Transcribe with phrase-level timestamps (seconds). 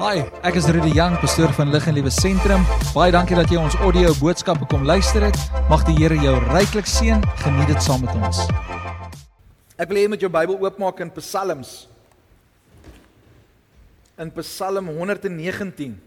[0.00, 2.62] Hi, ek is Rudy Jang, pastoor van Lig en Liewe Sentrum.
[2.94, 5.36] Baie dankie dat jy ons audio boodskappe kom luister het.
[5.68, 7.20] Mag die Here jou ryklik seën.
[7.42, 8.40] Geniet dit saam met ons.
[9.76, 11.74] Ek wil hê jy moet jou Bybel oopmaak in Psalms.
[14.16, 16.00] In Psalm 119.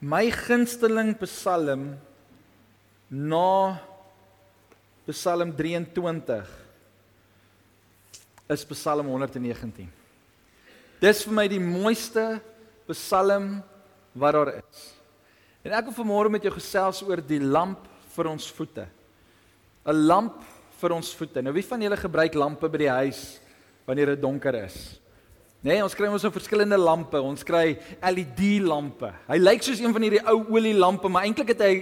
[0.00, 1.98] My gunsteling Psalm
[3.12, 3.46] na
[5.12, 6.63] Psalm 23
[8.48, 9.86] is Psalm 119.
[11.00, 12.40] Dis vir my die mooiste
[12.90, 13.62] Psalm
[14.20, 14.82] wat daar is.
[15.64, 18.84] En ek wil vanmôre met jou gesels oor die lamp vir ons voete.
[19.84, 20.42] 'n Lamp
[20.80, 21.42] vir ons voete.
[21.42, 23.40] Nou wie van julle gebruik lampe by die huis
[23.86, 25.00] wanneer dit donker is?
[25.64, 27.20] Nee, ons kry ons so verskillende lampe.
[27.20, 29.12] Ons kry LED lampe.
[29.28, 31.74] Hy lyk soos een van hierdie ou olielampe, maar eintlik het hy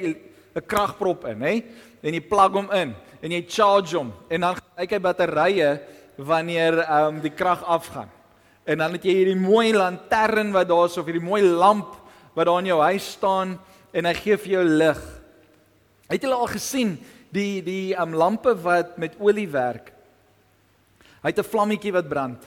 [0.54, 1.64] 'n kragprop in, hè?
[2.02, 5.80] En jy plug hom in en jy charge hom en dan kyk hy batterye
[6.16, 8.10] wanneer ehm um, die krag afgaan.
[8.64, 11.96] En dan het jy hierdie mooi lantern wat daar is of hierdie mooi lamp
[12.34, 13.58] wat daar in jou huis staan
[13.92, 15.00] en hy gee vir jou lig.
[16.08, 16.96] Het julle al gesien
[17.32, 19.92] die die ehm um, lampe wat met olie werk?
[21.22, 22.42] Hy het 'n vlammetjie wat brand.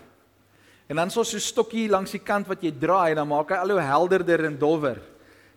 [0.87, 3.55] En dan so 'n stokkie langs die kant wat jy draai en dan maak hy
[3.55, 5.01] al hoe helderder en dowwer.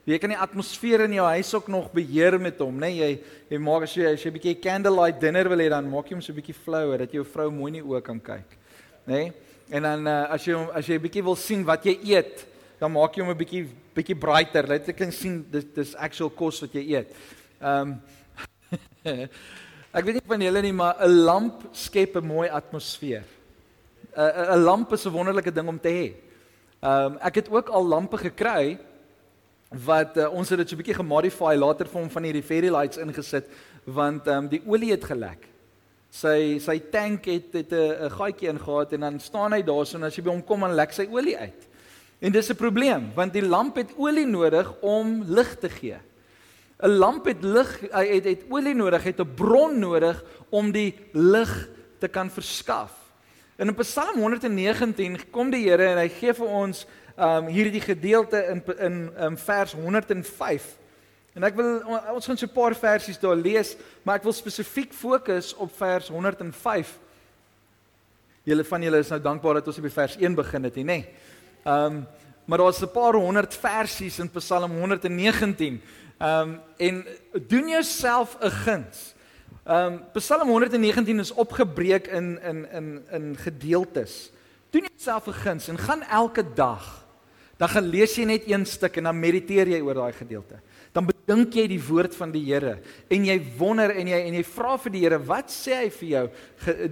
[0.09, 2.89] Jy kan die atmosfeer in jou huis ook nog beheer met hom, né?
[2.89, 3.11] Nee, jy
[3.51, 6.15] jy maak as jy as jy 'n bietjie candlelight dinner wil hê dan maak jy
[6.17, 8.57] hom so 'n bietjie flou dat jou vrou mooi nie oë kan kyk.
[9.05, 9.13] Né?
[9.13, 9.33] Nee?
[9.71, 12.47] En dan uh, as jy as jy 'n bietjie wil sien wat jy eet,
[12.81, 14.67] dan maak jy hom 'n bietjie bietjie brighter.
[14.67, 17.13] Laat ek kan sien dis dis actual kos wat jy eet.
[17.61, 18.01] Ehm um,
[19.93, 23.25] Ek weet nie van julle nie, maar 'n lamp skep 'n mooi atmosfeer.
[24.17, 26.15] 'n 'n lamp is 'n wonderlike ding om te hê.
[26.81, 28.79] Ehm um, ek het ook al lampe gekry
[29.69, 32.71] wat uh, ons het dit so 'n bietjie gemodify later vir hom van hierdie fairy
[32.71, 33.47] lights ingesit
[33.85, 35.49] want ehm um, die olie het gelek.
[36.11, 40.05] Sy sy tank het het 'n gaatjie ingehaat en dan staan hy daar so en
[40.05, 41.69] as jy by hom kom dan lek sy olie uit.
[42.21, 45.99] En dis 'n probleem want die lamp het olie nodig om lig te gee.
[46.81, 50.95] 'n Lamp het lig hy het het olie nodig, het 'n bron nodig om die
[51.13, 51.69] lig
[51.99, 52.93] te kan verskaf.
[53.57, 56.87] En in Psalm 119 kom die Here en hy gee vir ons
[57.19, 60.77] um hierdie gedeelte in in in vers 105.
[61.35, 61.83] En ek wil
[62.15, 66.09] ons gaan so 'n paar versies daar lees, maar ek wil spesifiek fokus op vers
[66.09, 66.99] 105.
[68.43, 71.05] Julle van julle is nou dankbaar dat ons by vers 1 begin het, nê?
[71.67, 72.07] Um
[72.45, 75.83] maar daar's 'n paar honderd versies in Psalm 119.
[76.21, 77.07] Um en
[77.49, 79.15] doen jouself 'n guns.
[79.67, 84.31] Um Psalm 119 is opgebreek in in in in gedeeltes.
[84.71, 87.07] Doen jouself 'n guns en gaan elke dag
[87.59, 90.61] dan gaan lees jy net een stuk en dan mediteer jy oor daai gedeelte.
[90.95, 92.77] Dan bedink jy die woord van die Here
[93.11, 96.09] en jy wonder en jy en jy vra vir die Here, wat sê hy vir
[96.13, 96.25] jou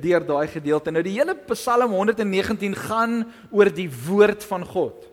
[0.02, 0.92] deur daai gedeelte?
[0.92, 3.20] Nou die hele Psalm 119 gaan
[3.54, 5.06] oor die woord van God.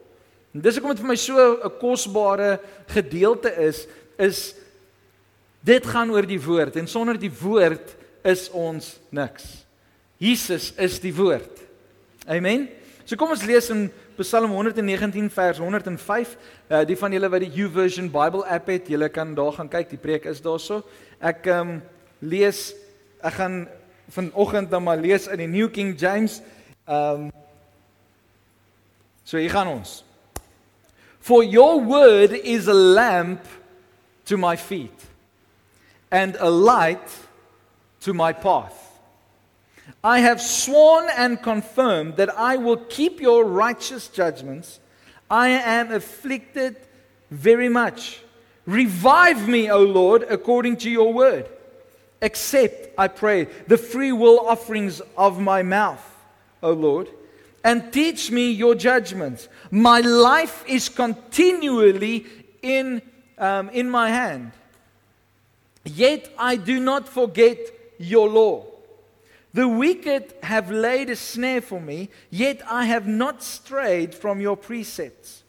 [0.53, 3.87] En dis hoekom dit vir my so 'n kosbare gedeelte is,
[4.17, 4.55] is
[5.63, 9.65] dit gaan oor die woord en sonder die woord is ons niks.
[10.17, 11.61] Jesus is die woord.
[12.27, 12.69] Amen.
[13.05, 16.37] So kom ons lees in Psalm 119 vers 105.
[16.69, 19.89] Uh die van julle wat die YouVersion Bible app het, julle kan daar gaan kyk,
[19.91, 20.83] die preek is daarso.
[21.19, 21.81] Ek ehm um,
[22.23, 22.71] lees
[23.19, 23.63] ek gaan
[24.11, 26.41] vanoggend dan maar lees in die New King James.
[26.87, 27.31] Ehm um,
[29.23, 30.03] So hier gaan ons.
[31.19, 33.39] For your word is a lamp
[34.25, 35.05] to my feet
[36.11, 37.07] and a light
[38.01, 38.82] to my path.
[40.03, 44.79] I have sworn and confirmed that I will keep your righteous judgments.
[45.29, 46.75] I am afflicted
[47.31, 48.21] very much.
[48.65, 51.49] Revive me, O Lord, according to your word.
[52.21, 56.03] Accept, I pray, the free will offerings of my mouth,
[56.61, 57.09] O Lord,
[57.63, 59.47] and teach me your judgments.
[59.71, 62.25] My life is continually
[62.61, 63.01] in,
[63.37, 64.51] um, in my hand.
[65.83, 67.57] Yet I do not forget
[67.97, 68.72] your law.
[69.53, 74.57] The wicked have laid a snare for me, yet I have not strayed from your
[74.57, 75.43] precepts.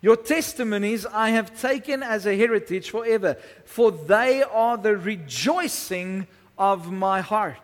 [0.00, 6.26] Your testimonies I have taken as a heritage forever, for they are the rejoicing
[6.56, 7.56] of my heart.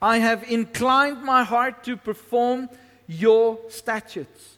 [0.00, 2.68] I have inclined my heart to perform
[3.06, 4.56] your statutes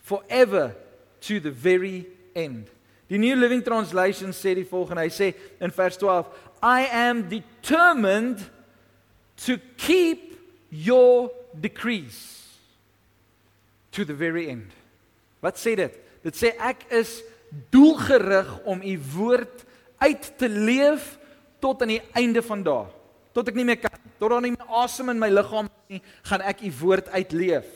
[0.00, 0.74] forever
[1.22, 2.66] to the very end.
[3.08, 6.26] Die New Living Translation sê die volgende, hy sê in vers 12,
[6.62, 8.44] I am determined
[9.46, 10.38] to keep
[10.70, 12.46] your decrees
[13.92, 14.72] to the very end.
[15.40, 15.94] Wat sê dit?
[16.22, 17.20] Dit sê ek is
[17.72, 19.64] doelgerig om u woord
[20.02, 21.16] uit te leef
[21.62, 22.86] tot aan die einde van dae.
[23.34, 26.44] Tot ek nie meer kan, tot daar nie meer asem in my liggaam nie, gaan
[26.46, 27.66] ek u woord uitleef.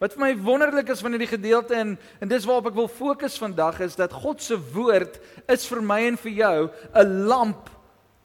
[0.00, 3.38] Wat vir my wonderlik is van hierdie gedeelte en en dis waarop ek wil fokus
[3.40, 5.16] vandag is dat God se woord
[5.52, 6.58] is vir my en vir jou
[6.92, 7.70] 'n lamp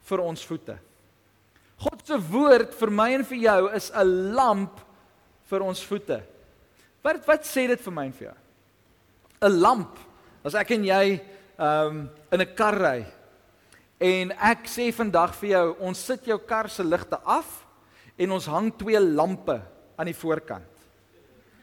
[0.10, 0.76] vir ons voete.
[1.82, 4.80] God se woord vir my en vir jou is 'n lamp
[5.50, 6.22] vir ons voete.
[7.04, 8.38] Wat wat sê dit vir my en vir jou?
[9.42, 9.98] 'n Lamp.
[10.44, 11.22] As ek en jy
[11.58, 13.06] ehm um, in 'n kar ry
[14.00, 17.66] en ek sê vandag vir jou, ons sit jou kar se ligte af
[18.18, 19.62] en ons hang twee lampe
[19.98, 20.66] aan die voorkant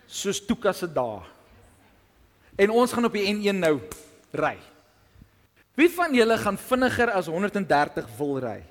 [0.08, 1.20] soos Tuka se dae.
[2.58, 3.76] En ons gaan op die N1 nou
[4.32, 4.56] ry.
[5.78, 8.62] Wie van julle gaan vinniger as 130 wil ry?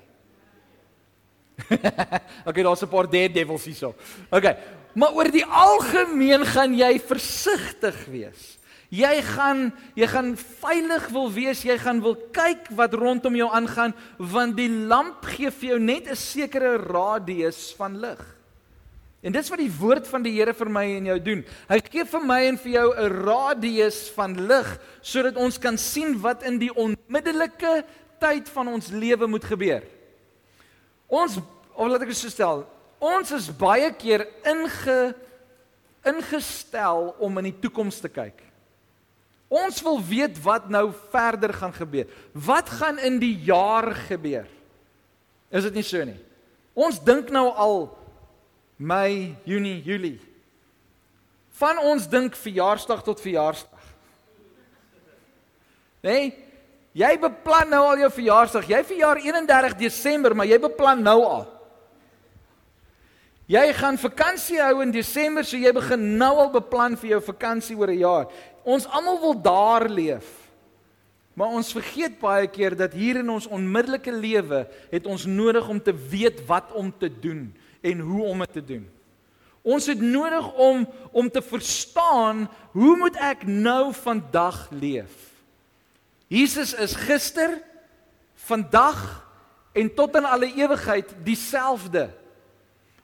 [2.48, 3.94] okay, daar's 'n paar dead devils hierso.
[4.30, 4.56] Okay,
[4.94, 8.58] maar oor die algemeen gaan jy versigtig wees.
[8.88, 13.92] Jy gaan jy gaan veilig wil wees, jy gaan wil kyk wat rondom jou aangaan
[14.16, 18.22] want die lamp gee vir jou net 'n sekere radius van lig.
[19.20, 21.44] En dis wat die woord van die Here vir my en jou doen.
[21.68, 26.20] Hy gee vir my en vir jou 'n radius van lig sodat ons kan sien
[26.20, 27.84] wat in die onmiddellike
[28.20, 29.82] tyd van ons lewe moet gebeur.
[31.08, 31.38] Ons
[31.78, 32.64] of laat ek dit so stel,
[32.98, 34.98] ons is baie keer inge
[36.08, 38.38] ingestel om in die toekoms te kyk.
[39.48, 42.08] Ons wil weet wat nou verder gaan gebeur.
[42.32, 44.48] Wat gaan in die jaar gebeur?
[45.48, 46.18] Is dit nie so nie?
[46.76, 47.78] Ons dink nou al
[48.78, 50.20] Mei, Junie, Julie.
[51.58, 53.88] Van ons dink verjaarsdag tot verjaarsdag.
[56.06, 56.30] Nee,
[56.98, 58.66] jy beplan nou al jou verjaarsdag.
[58.70, 61.46] Jy verjaar 31 Desember, maar jy beplan nou al.
[63.48, 67.76] Jy gaan vakansie hou in Desember, so jy begin nou al beplan vir jou vakansie
[67.78, 68.26] oor 'n jaar.
[68.64, 70.26] Ons almal wil daar leef.
[71.34, 75.80] Maar ons vergeet baie keer dat hier in ons onmiddellike lewe het ons nodig om
[75.80, 78.88] te weet wat om te doen en hoe om dit te doen.
[79.62, 85.27] Ons het nodig om om te verstaan hoe moet ek nou vandag leef?
[86.28, 87.56] Jesus is gister,
[88.48, 89.00] vandag
[89.72, 92.08] en tot in alle ewigheid dieselfde.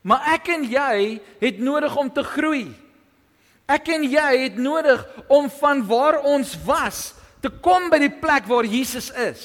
[0.04, 2.68] Maar ek en jy het nodig om te groei.
[3.64, 5.00] Ek en jy het nodig
[5.32, 9.44] om van waar ons was te kom by die plek waar Jesus is.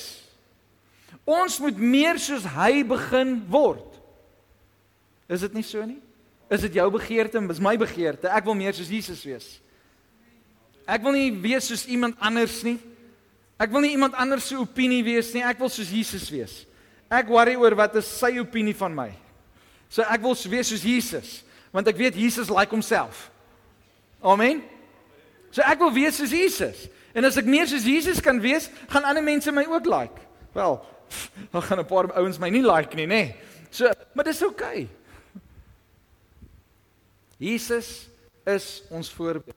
[1.24, 3.86] Ons moet meer soos hy begin word.
[5.30, 6.00] Is dit nie so nie?
[6.50, 8.32] Is dit jou begeerte en is my begeerte?
[8.34, 9.50] Ek wil meer soos Jesus wees.
[10.90, 12.80] Ek wil nie wees soos iemand anders nie.
[13.60, 15.44] Ek wil nie iemand anders se opinie wees nie.
[15.44, 16.62] Ek wil soos Jesus wees.
[17.12, 19.10] Ek worry oor wat is sy opinie van my.
[19.90, 21.40] So ek wil wees soos Jesus,
[21.74, 23.28] want ek weet Jesus like homself.
[24.22, 24.62] Amen.
[25.52, 26.86] So ek wil wees soos Jesus.
[27.18, 30.28] En as ek meer soos Jesus kan wees, gaan ander mense my ook like.
[30.54, 30.78] Wel,
[31.52, 33.34] dan gaan 'n paar ouens my nie like nie, nê.
[33.72, 34.86] So, maar dis oukei.
[34.86, 34.90] Okay.
[37.40, 38.10] Jesus
[38.44, 39.56] is ons voorbeeld.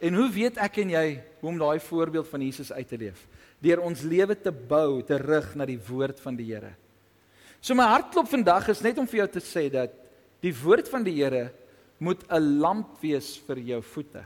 [0.00, 1.06] En hoe weet ek en jy
[1.40, 3.26] hoe om daai voorbeeld van Jesus uit te leef?
[3.60, 6.72] Deur ons lewe te bou te rig na die woord van die Here.
[7.60, 9.92] So my hartklop vandag is net om vir jou te sê dat
[10.40, 11.50] die woord van die Here
[12.00, 14.24] moet 'n lamp wees vir jou voete.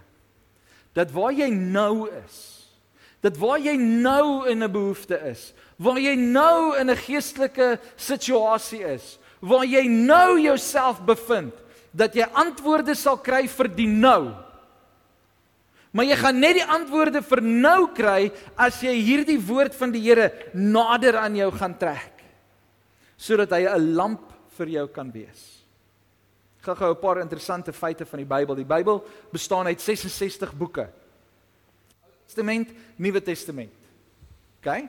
[0.94, 2.70] Dat waar jy nou is,
[3.20, 8.84] dat waar jy nou in 'n behoefte is, waar jy nou in 'n geestelike situasie
[8.84, 11.52] is, waar jy nou jouself bevind,
[11.90, 14.34] dat jy antwoorde sal kry vir die nou.
[15.94, 20.02] Maar jy gaan net die antwoorde vir nou kry as jy hierdie woord van die
[20.02, 22.10] Here nader aan jou gaan trek
[23.24, 25.62] sodat hy 'n lamp vir jou kan wees.
[26.58, 28.54] Ek gaan gou 'n paar interessante feite van die Bybel.
[28.56, 30.88] Die Bybel bestaan uit 66 boeke.
[32.26, 33.72] Testament, Nuwe Testament.
[34.60, 34.88] OK?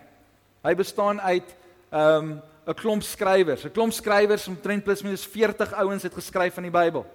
[0.63, 1.55] Hy bestaan uit
[1.91, 3.63] ehm um, 'n klomp skrywers.
[3.63, 7.05] 'n Klomp skrywers omtrent plus minus 40 ouens het geskryf van die Bybel.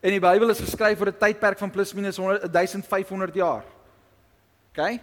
[0.00, 3.64] En die Bybel is geskryf oor 'n tydperk van plus minus 1500 jaar.
[4.70, 5.00] OK?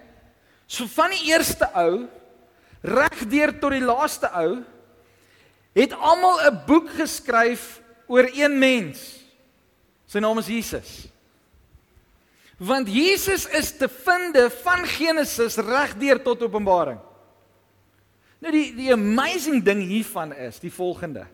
[0.68, 2.08] So van die eerste ou
[2.82, 4.64] regdeur tot die laaste ou
[5.74, 9.25] het almal 'n boek geskryf oor een mens.
[10.06, 11.08] Sy naam is Jesus.
[12.58, 17.00] Want Jesus is te vinde van Genesis regdeur tot Openbaring.
[18.40, 21.25] Nou die die amazing ding hiervan is die volgende.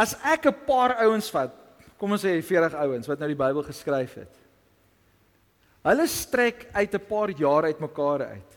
[0.00, 1.52] As ek 'n paar ouens vat,
[1.98, 4.34] kom ons sê 40 ouens wat nou die Bybel geskryf het.
[5.84, 8.50] Hulle strek uit 'n paar jare uitmekaar uit.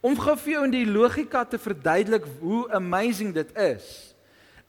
[0.00, 4.14] Om gou vir jou in die logika te verduidelik hoe amazing dit is,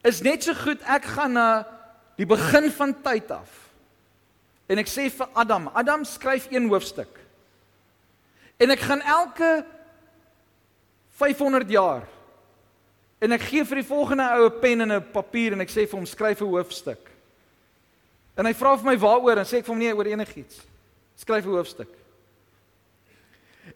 [0.02, 1.66] is net so goed ek gaan na
[2.16, 3.70] die begin van tyd af.
[4.66, 7.20] En ek sê vir Adam, Adam skryf een hoofstuk.
[8.58, 9.64] En ek gaan elke
[11.10, 12.15] 500 jaar
[13.18, 15.88] En ek gee vir die volgende ou 'n pen en 'n papier en ek sê
[15.88, 17.10] vir hom skryf 'n hoofstuk.
[18.36, 20.60] En hy vra vir my waaroor en sê ek vir hom nee oor enigiets.
[21.16, 21.88] Skryf 'n hoofstuk.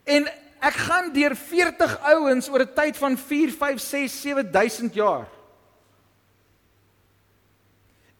[0.04, 0.28] En
[0.61, 5.26] ek gaan deur 40 ouens oor 'n tyd van 4, 5, 6, 7000 jaar.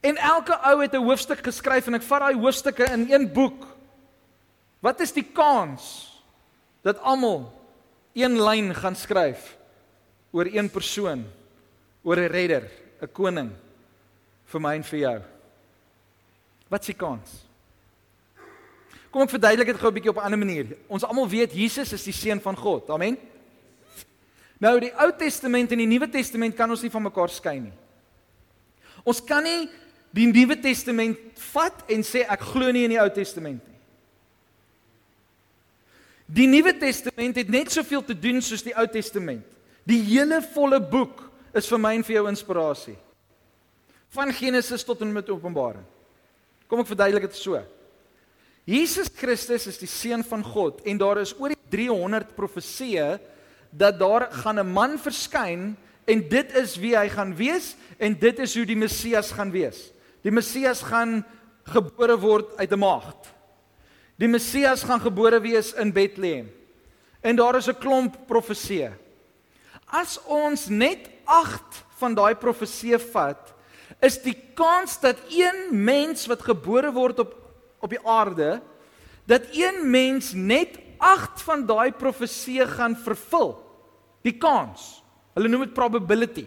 [0.01, 3.67] En elke ou het 'n hoofstuk geskryf en ek vat daai hoofstukke in een boek.
[4.81, 6.09] Wat is die kans
[6.83, 7.53] dat almal
[8.13, 9.60] een lyn gaan skryf
[10.31, 11.25] oor een persoon,
[12.03, 12.71] oor 'n redder,
[13.03, 13.51] 'n koning
[14.45, 15.23] vir my en vir jou?
[16.69, 17.51] Wat s'ie kans?
[19.11, 20.77] Kom ek verduidelik dit gou 'n bietjie op 'n ander manier.
[20.87, 22.91] Ons almal weet Jesus is die seun van God.
[22.91, 23.19] Amen.
[24.59, 27.73] Nou die Ou Testament en die Nuwe Testament kan ons nie van mekaar skei nie.
[29.05, 29.69] Ons kan nie
[30.13, 31.19] die Nuwe Testament
[31.53, 33.79] vat en sê ek glo nie in die Ou Testament nie.
[36.27, 39.47] Die Nuwe Testament het net soveel te doen soos die Ou Testament.
[39.91, 41.25] Die hele volle boek
[41.57, 42.97] is vir my en vir jou inspirasie.
[44.15, 45.85] Van Genesis tot en met Openbaring.
[46.71, 47.59] Kom ek verduidelik dit so.
[48.71, 53.17] Jesus Christus is die seun van God en daar is oor die 300 profeseë
[53.71, 58.39] dat daar gaan 'n man verskyn en dit is wie hy gaan wees en dit
[58.39, 59.93] is hoe die Messias gaan wees.
[60.23, 61.25] Die Messias gaan
[61.65, 63.33] gebore word uit 'n maagd.
[64.19, 66.51] Die Messias gaan gebore wees in Bethlehem.
[67.23, 68.93] En daar is 'n klomp profeseë.
[69.91, 73.55] As ons net 8 van daai profeseë vat,
[74.01, 77.37] is die kans dat een mens wat gebore word op
[77.81, 78.61] op die aarde
[79.29, 83.55] dat een mens net 8 van daai profeseë gaan vervul.
[84.27, 85.01] Die kans.
[85.37, 86.45] Hulle noem dit probability.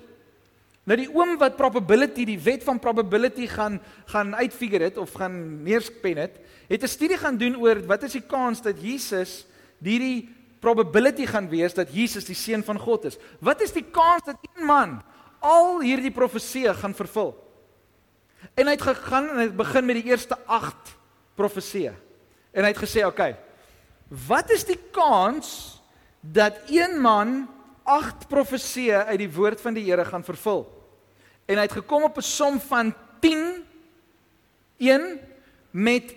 [0.83, 3.79] Nou die oom wat probability, die wet van probability gaan
[4.11, 8.19] gaan uitfigure dit of gaan neerspen het, het 'n studie gaan doen oor wat is
[8.19, 9.45] die kans dat Jesus
[9.79, 10.29] hierdie
[10.63, 13.19] probability gaan wees dat Jesus die seun van God is.
[13.43, 15.01] Wat is die kans dat een man
[15.43, 17.33] al hierdie profeseë gaan vervul?
[18.55, 20.93] En hy het gegaan en hy het begin met die eerste 8
[21.39, 21.93] profeseë.
[22.53, 23.35] En hy het gesê, "Oké, okay,
[24.27, 25.81] wat is die kans
[26.21, 27.49] dat een man
[27.83, 30.67] 8 profeseë uit die woord van die Here gaan vervul?"
[31.45, 33.63] En hy het gekom op 'n som van 10
[34.77, 35.19] 1
[35.71, 36.15] met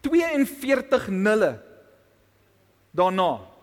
[0.00, 1.62] 42 nulle
[2.90, 3.55] daarna.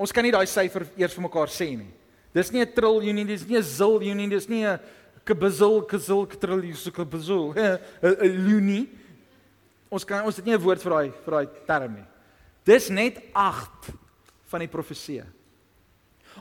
[0.00, 1.90] Ons kan nie daai syfer eers vir mekaar sê nie.
[2.32, 4.80] Dis nie 'n triljoen nie, dis nie 'n ziljoen nie, dis nie 'n
[5.24, 7.78] kebazil kazil triljoen so kebazil 'n
[8.48, 8.88] lunie.
[9.90, 12.06] Ons kan ons het nie 'n woord vir daai vir daai term nie.
[12.64, 13.92] Dis net 8
[14.46, 15.26] van die profeseë.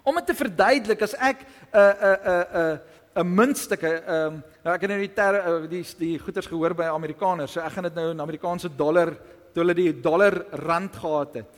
[0.03, 2.79] Om dit te verduidelik as ek 'n 'n 'n 'n
[3.15, 6.83] 'n muntstukke ehm um, ek het nou die ter, uh, die die goeters gehoor by
[6.83, 9.17] Amerikaners, so ek gaan dit nou in Amerikaanse dollar
[9.53, 11.51] toe hulle die dollar rand gehad het.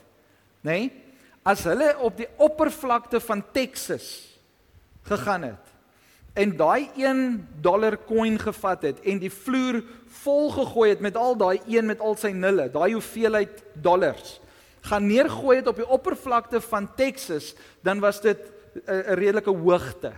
[0.64, 0.70] Nê?
[0.70, 1.01] Nee?
[1.42, 4.38] As hulle op die oppervlakte van Texas
[5.02, 5.70] gegaan het
[6.34, 9.82] en daai 1 dollar coin gevat het en die vloer
[10.22, 14.38] vol gegooi het met al daai een met al sy nulle, daai hoeveelheid dollars
[14.82, 18.38] gaan neergooi het op die oppervlakte van Texas, dan was dit
[18.86, 20.12] 'n redelike hoogte.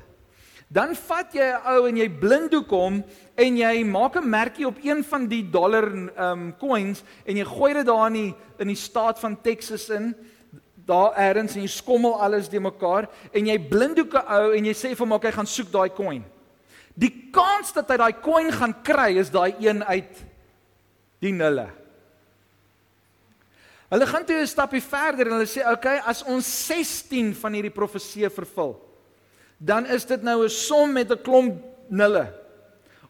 [0.69, 3.05] Dan vat jy 'n ou en jy blinddoek hom
[3.35, 7.75] en jy maak 'n merkie op een van die dollar um coins en jy gooi
[7.75, 10.17] dit daar in die in die staat van Texas in
[10.87, 14.75] daar eers en jy skommel alles de mekaar en jy blinddoek 'n ou en jy
[14.75, 16.25] sê vir hom hy gaan soek daai coin.
[16.95, 20.25] Die kans dat hy daai coin gaan kry is daai een uit
[21.21, 21.71] die nulle.
[23.91, 27.75] Hulle gaan toe 'n stapie verder en hulle sê ok, as ons 16 van hierdie
[27.75, 28.81] profeseë vervul,
[29.59, 32.33] dan is dit nou 'n som met 'n klomp nulle.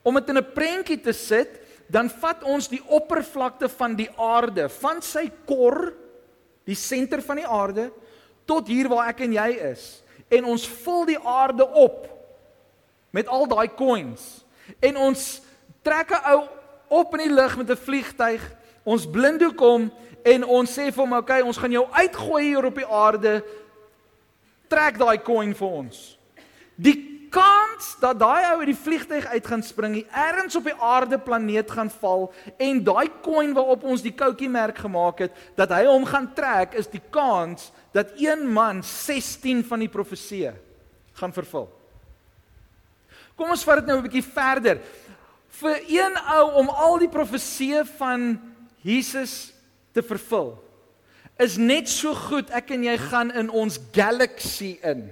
[0.02, 4.68] Om dit in 'n prentjie te sit, dan vat ons die oppervlakte van die aarde,
[4.68, 5.92] van sy kor
[6.64, 7.90] die senter van die aarde
[8.44, 10.02] tot hier waar ek en jy is.
[10.28, 12.08] En ons vul die aarde op
[13.14, 14.44] met al daai coins.
[14.80, 15.42] En ons
[15.82, 16.48] trek 'n ou
[16.88, 18.42] op in die lug met 'n vliegtyg.
[18.82, 19.92] Ons blinddoek hom
[20.24, 23.44] en ons sê vir hom okay ons gaan jou uitgooi hier op die aarde.
[24.68, 26.18] Trek daai coin vir ons.
[26.74, 31.18] Die kans dat daai ou uit die vliegtyg uit gaan spring, eers op die aarde
[31.18, 32.28] planeet gaan val
[32.62, 36.76] en daai coin waarop ons die koutjie merk gemaak het, dat hy hom gaan trek,
[36.78, 40.54] is die kans dat een man 16 van die profeseë
[41.18, 41.66] gaan vervul.
[43.34, 44.78] Kom ons vat dit nou 'n bietjie verder.
[45.60, 48.38] Vir een ou om al die profeseë van
[48.82, 49.52] Jesus
[49.92, 50.58] te vervul
[51.38, 55.10] is net so goed ek en jy gaan in ons galaxy in.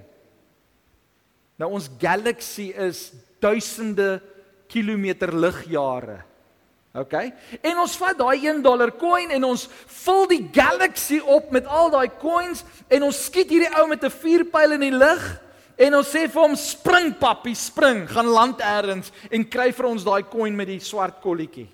[1.63, 4.17] Nou ons galaxy is duisende
[4.67, 6.19] kilometer ligjare.
[6.99, 7.15] OK?
[7.63, 9.63] En ons vat daai 1 dollar coin en ons
[10.03, 14.11] vul die galaxy op met al daai coins en ons skiet hierdie ou met 'n
[14.11, 15.23] vuurpyl in die lug
[15.79, 20.05] en ons sê vir hom spring papi, spring, gaan land eers en kry vir ons
[20.05, 21.69] daai coin met die swart kolletjie.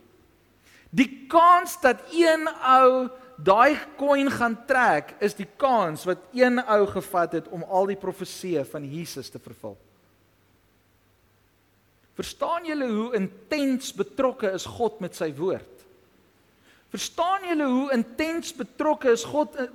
[0.90, 6.83] Die kans dat een ou daai coin gaan trek is die kans wat een ou
[6.90, 9.76] gevat het om al die profeseë van Jesus te vervul.
[12.18, 15.85] Verstaan julle hoe intens betrokke is God met sy woord?
[16.90, 19.68] Verstaan julle hoe intens betrokke is God eh,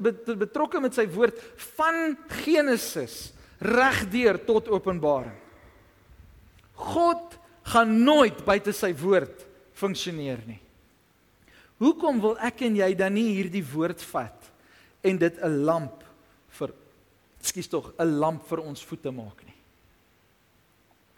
[0.44, 1.40] betrokke met sy woord
[1.78, 3.32] van Genesis
[3.64, 5.38] regdeur tot Openbaring?
[6.84, 7.38] God
[7.72, 9.46] gaan nooit buite sy woord
[9.78, 10.63] funksioneer nie.
[11.82, 14.52] Hoekom wil ek en jy dan nie hierdie woord vat
[15.04, 16.04] en dit 'n lamp
[16.50, 16.74] vir
[17.42, 19.60] skus tog 'n lamp vir ons voete maak nie?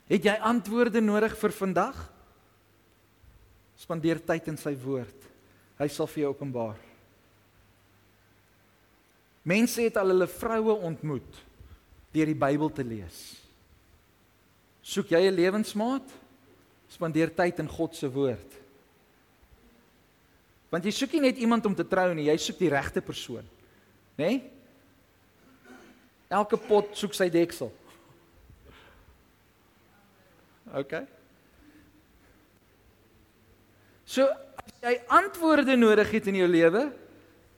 [0.08, 2.12] Het jy antwoorde nodig vir vandag?
[3.76, 5.18] Spandeer tyd in sy woord.
[5.78, 6.78] Hy sal vir jou openbaar.
[9.44, 11.42] Mense het al hulle vroue ontmoet
[12.16, 13.42] deur die Bybel te lees.
[14.82, 16.08] Soek jy 'n lewensmaat?
[16.88, 18.65] Spandeer tyd in God se woord.
[20.76, 23.46] Want jy soek nie net iemand om te trou nie, jy soek die regte persoon.
[24.20, 24.28] Né?
[24.28, 24.42] Nee?
[26.36, 27.70] Elke pot soek sy deksel.
[30.76, 30.98] OK.
[34.10, 36.90] So as jy antwoorde nodig het in jou lewe,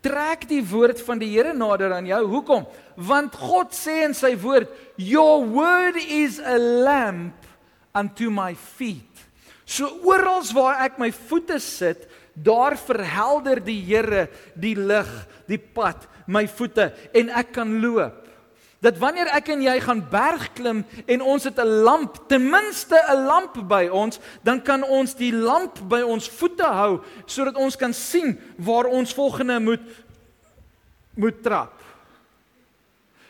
[0.05, 2.21] trek die woord van die Here nader aan jou.
[2.35, 2.67] Hoekom?
[3.01, 7.49] Want God sê in sy woord, "Your word is a lamp
[7.95, 9.25] unto my feet."
[9.65, 12.07] So oral waar ek my voete sit,
[12.43, 15.09] daar verhelder die Here die lig,
[15.47, 18.27] die pad, my voete en ek kan loop
[18.83, 23.25] dat wanneer ek en jy gaan bergklim en ons het 'n lamp, ten minste 'n
[23.25, 27.93] lamp by ons, dan kan ons die lamp by ons voete hou sodat ons kan
[27.93, 29.81] sien waar ons volgende moet
[31.15, 31.73] moet trap.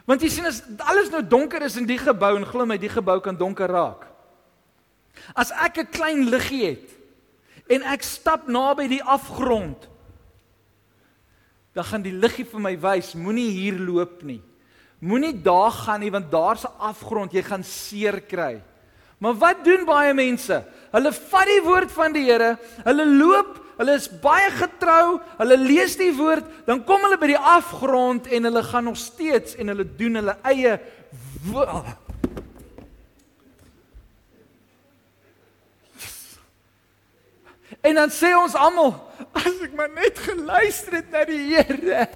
[0.05, 2.89] Want jy sien as alles nou donker is in die gebou en glo my die
[2.89, 4.05] gebou kan donker raak.
[5.33, 6.96] As ek 'n klein liggie het
[7.69, 9.87] en ek stap naby die afgrond,
[11.77, 14.41] dan gaan die liggie vir my wys moenie hier loop nie.
[14.99, 18.61] Moenie daar gaan nie want daar's 'n afgrond, jy gaan seer kry.
[19.19, 20.63] Maar wat doen baie mense?
[20.91, 25.95] Hulle vat die woord van die Here, hulle loop, hulle is baie getrou, hulle lees
[25.97, 29.85] die woord, dan kom hulle by die afgrond en hulle gaan nog steeds en hulle
[29.97, 30.79] doen hulle eie
[37.87, 38.91] En dan sê ons almal,
[39.31, 42.07] as ek maar net geluister het na die Here.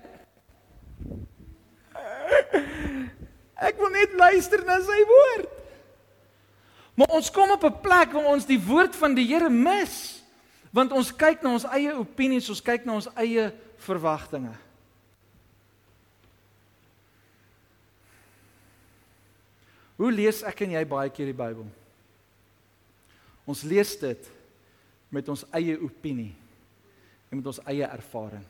[3.62, 5.60] Ek wil net luister na sy woord.
[6.97, 10.19] Maar ons kom op 'n plek waar ons die woord van die Here mis.
[10.71, 14.55] Want ons kyk na ons eie opinies, ons kyk na ons eie verwagtinge.
[19.95, 21.67] Hoe lees ek en jy baie keer die Bybel?
[23.45, 24.40] Ons lees dit
[25.12, 26.32] met ons eie opinie
[27.30, 28.45] en met ons eie ervaring.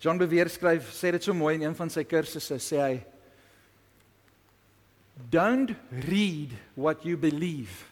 [0.00, 2.96] John Bevere skryf sê dit so mooi in een van sy kursusse sê hy
[5.32, 5.72] Don't
[6.10, 7.86] read what you believe.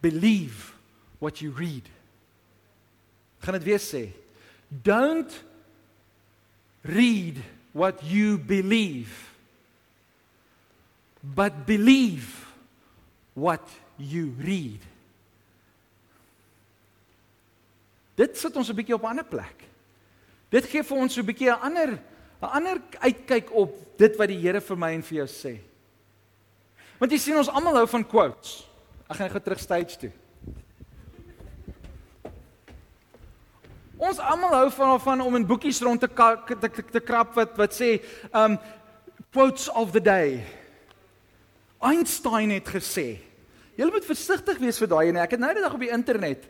[0.00, 0.72] Believe
[1.18, 1.84] what you read.
[3.44, 4.08] Gaan dit weer sê.
[4.68, 5.44] Don't
[6.80, 7.36] read
[7.72, 9.28] what you believe.
[11.22, 12.46] But believe
[13.34, 14.80] what you read.
[18.20, 19.64] Dit sit ons 'n bietjie op 'n ander plek.
[20.50, 21.90] Dit gee vir ons so 'n bietjie 'n ander
[22.42, 25.60] 'n ander uitkyk op dit wat die Here vir my en vir jou sê.
[26.98, 28.66] Want jy sien ons almal hou van quotes.
[29.08, 30.12] Ek gaan gou terug stage toe.
[33.96, 37.56] Ons almal hou van van om in boekies rond te te, te, te krap wat
[37.56, 38.02] wat sê
[38.34, 38.58] um
[39.32, 40.44] quotes of the day.
[41.80, 43.18] Einstein het gesê.
[43.76, 46.48] Jy moet versigtig wees vir daai en ek het nou die dag op die internet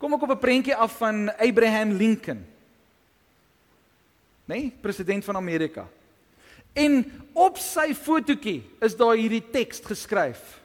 [0.00, 2.46] kom ek op 'n prentjie af van Abraham Lincoln
[4.50, 5.86] nê, nee, president van Amerika.
[6.74, 10.58] En op sy fotootjie is daar hierdie teks geskryf.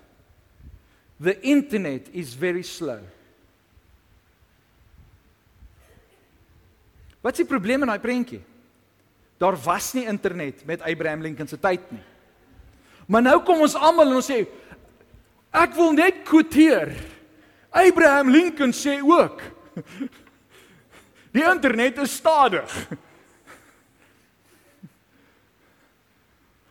[1.21, 3.02] The internet is very slow.
[7.21, 8.41] Wat is die probleem in daai prentjie?
[9.41, 12.04] Daar was nie internet met Abraham Lincoln se tyd nie.
[13.10, 14.43] Maar nou kom ons almal en ons sê
[15.56, 16.93] ek wil net quoteer.
[17.75, 19.41] Abraham Lincoln sê ook
[21.35, 22.71] die internet is stadig.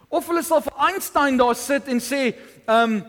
[0.09, 2.31] Of hulle sal vir Einstein daar sit en sê,
[2.65, 3.03] ehm um,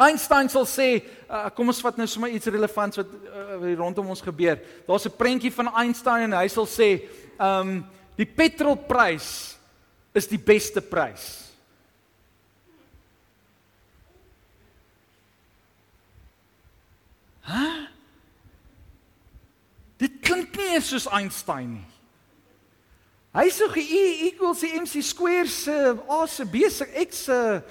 [0.00, 4.22] Einstein sal sê, uh, kom ons vat nou sommer iets relevants wat uh, rondom ons
[4.24, 4.56] gebeur.
[4.86, 7.02] Daar's 'n prentjie van Einstein en hy sal sê,
[7.36, 7.84] ehm um,
[8.16, 9.58] die petrolprys
[10.14, 11.49] is die beste prys.
[17.50, 17.68] Hæ?
[20.00, 21.86] Dit klink nie eens soos Einstein nie.
[23.34, 25.74] Hy sê E equals mc square se
[26.10, 27.62] A se B se X se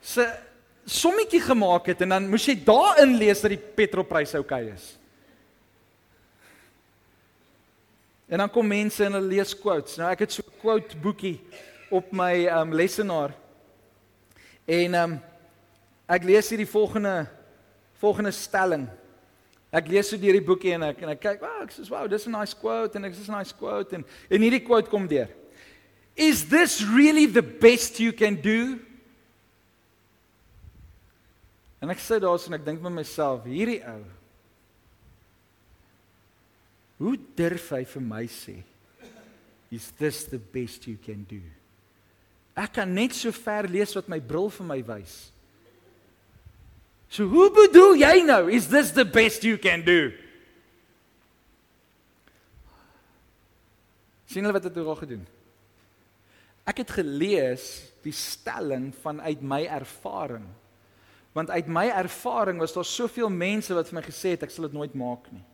[0.00, 0.26] se
[0.86, 4.86] sommetjie gemaak het en dan moes jy daarin lees dat die petrolpryse oukei okay is.
[8.30, 9.98] En dan kom mense en hulle lees quotes.
[9.98, 11.40] Nou ek het so 'n quote boekie
[11.90, 13.34] op my um lesenaar.
[14.66, 15.20] En um
[16.08, 17.26] ek lees hier die volgende
[17.98, 18.88] volgende stelling.
[19.70, 22.06] Ek lees so deur die boekie en ek en ek kyk, wow, ek sê wow,
[22.10, 25.06] dis 'n nice quote en ek sê 'n nice quote en en hierdie quote kom
[25.06, 25.28] deur.
[26.16, 28.78] Is this really the best you can do?
[31.80, 34.04] En ek sê daar's en ek dink met myself, hierdie ou.
[37.00, 38.58] Hoe durf hy vir my sê?
[39.70, 41.40] Is this the best you can do?
[42.58, 45.30] Ek kan net so ver lees wat my bril vir my wys.
[47.20, 48.46] So hoe bedoel jy nou?
[48.48, 50.08] Is this the best you can do?
[54.24, 55.26] Sien hulle wat het hulle gedoen?
[56.64, 57.66] Ek het gelees
[58.00, 60.46] die stelling vanuit my ervaring.
[61.36, 64.70] Want uit my ervaring was daar soveel mense wat vir my gesê het ek sal
[64.70, 65.44] dit nooit maak nie.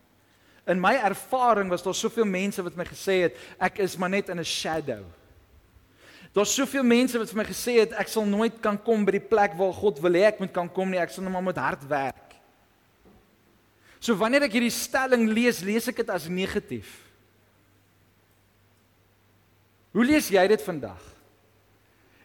[0.71, 4.31] In my ervaring was daar soveel mense wat my gesê het ek is maar net
[4.31, 5.03] in 'n shadow.
[6.37, 9.23] Daar's soveel mense wat vir my gesê het ek sal nooit kan kom by die
[9.25, 10.99] plek waar God wil hê ek moet kan kom nie.
[11.01, 12.35] Ek sal net maar met hard werk.
[13.97, 16.91] So wanneer ek hierdie stelling lees, lees ek dit as negatief.
[19.97, 21.01] Hoe lees jy dit vandag?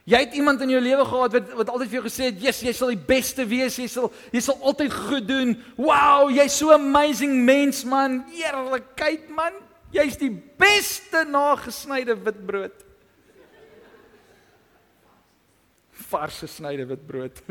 [0.04, 2.62] Jy het iemand in jou lewe gehad wat wat altyd vir jou gesê het, "Jesus,
[2.68, 5.56] jy sal die beste wees, jy sal jy sal altyd goed doen.
[5.76, 8.26] Wow, jy's so amazing mens, man.
[8.28, 9.52] Eerlikheid, man.
[9.90, 12.91] Jy's die beste nagesnyde witbrood."
[16.12, 17.42] Vars gesnyde witbrood.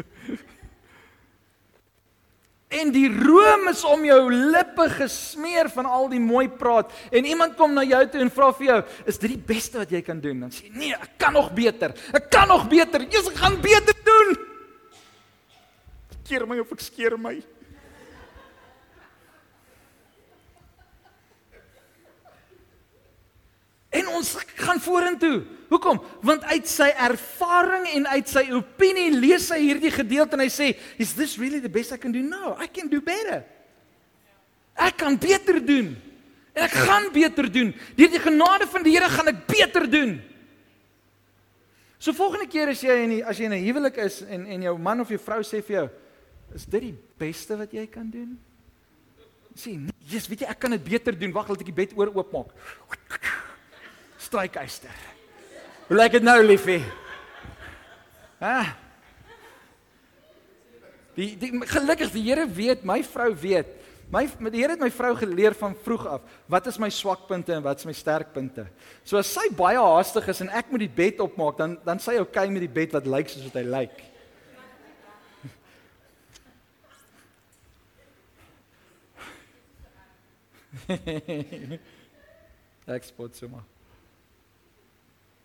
[2.81, 7.57] en die room is om jou lippe gesmeer van al die mooi praat en iemand
[7.59, 10.19] kom na jou toe en vra vir jou, "Is dit die beste wat jy kan
[10.19, 11.93] doen?" Dan sê jy, "Nee, ek kan nog beter.
[12.13, 13.01] Ek kan nog beter.
[13.01, 14.37] Jesus gaan beter doen."
[16.23, 17.41] Keer my of ek skeer my.
[24.17, 25.43] Ons gaan vorentoe.
[25.71, 26.01] Hoekom?
[26.21, 30.77] Want uit sy ervaring en uit sy opinie lees hy hierdie gedeelte en hy sê,
[30.97, 32.19] "Is this really the best I can do?
[32.19, 33.45] No, I can do better."
[34.75, 35.95] Ek kan beter doen.
[36.53, 37.73] En ek gaan beter doen.
[37.95, 40.21] Deur die genade van die Here gaan ek beter doen.
[42.01, 44.61] So volgende keer as jy in die, as jy in 'n huwelik is en en
[44.61, 45.89] jou man of jou vrou sê vir jou,
[46.55, 48.39] "Is dit die beste wat jy kan doen?"
[49.55, 51.31] Sê, nee, "Jesus, weet jy, ek kan dit beter doen.
[51.31, 52.49] Wag, laat ek die bed oor oopmaak."
[54.31, 54.95] Strykyster.
[55.89, 56.79] Hoe lyk dit nou, liefie?
[58.39, 58.71] Hæ?
[61.17, 63.67] Die, die gelukkig die Here weet, my vrou weet.
[64.11, 67.63] My die Here het my vrou geleer van vroeg af wat is my swakpunte en
[67.63, 68.65] wat is my sterkpunte.
[69.07, 72.17] So as sy baie haastig is en ek moet die bed opmaak, dan dan sy
[72.23, 73.95] okay met die bed wat lyk soos wat hy lyk.
[82.95, 83.63] ek spot sommer.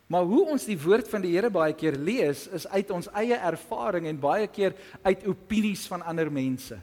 [0.06, 3.34] Maar hoe ons die woord van die Here baie keer lees, is uit ons eie
[3.34, 6.78] ervaring en baie keer uit opinies van ander mense.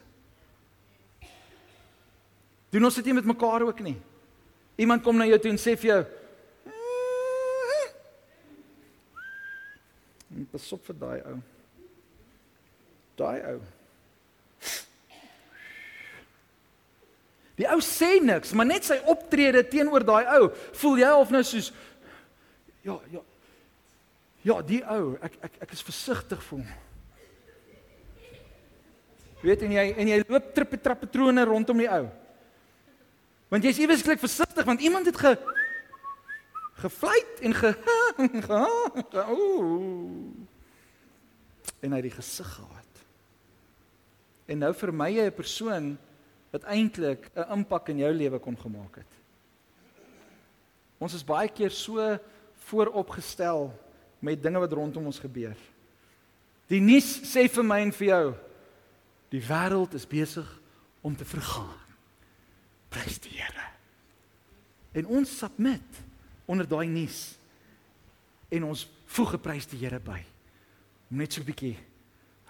[2.73, 3.95] Doen ons dit nie met mekaar ook nie?
[4.75, 6.01] Iemand kom na jou toe en sê vir jou:
[10.33, 11.37] "Moet pas op vir daai ou."
[13.15, 13.59] Daai ou.
[17.55, 20.49] Die ou sê niks, maar net sy optrede teenoor daai ou,
[20.81, 21.69] voel jy of nou soos
[22.83, 23.21] Ja, ja.
[24.43, 26.67] Ja, die ou, ek ek ek is versigtig vir hom.
[29.43, 32.05] Weet en jy en jy loop trippe trappe patrone rondom die ou.
[33.51, 35.33] Want jy's eweslik versigtig want iemand het ge
[36.83, 37.71] gefluit en ge
[39.31, 40.33] ooh.
[41.79, 43.03] En hy het die gesig gehad.
[44.51, 45.97] En nou vermy jy 'n persoon
[46.51, 49.13] wat eintlik 'n impak in jou lewe kon gemaak het.
[50.99, 52.19] Ons is baie keer so
[52.69, 53.67] vooropgestel
[54.23, 55.57] met dinge wat rondom ons gebeur.
[56.71, 58.25] Die nuus sê vir my en vir jou
[59.33, 60.47] die wêreld is besig
[61.03, 61.79] om te vergaan.
[62.93, 63.69] Prys die Here.
[64.93, 66.03] En ons submit
[66.45, 67.33] onder daai nuus
[68.53, 70.21] en ons voeg geprys die Here by
[71.09, 71.77] om net so 'n bietjie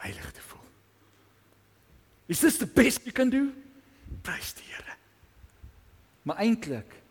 [0.03, 0.67] heilig te voel.
[2.27, 3.51] Is this the best you can do?
[4.21, 4.95] Prys die Here.
[6.23, 7.01] Maar eintlik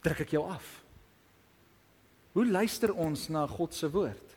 [0.00, 0.83] druk ek jou af.
[2.34, 4.32] Hoe luister ons na God se woord?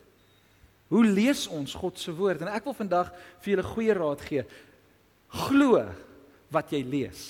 [0.88, 2.44] Hoe lees ons God se woord?
[2.44, 3.10] En ek wil vandag
[3.42, 4.44] vir julle goeie raad gee.
[5.48, 5.82] Glo
[6.54, 7.24] wat jy lees.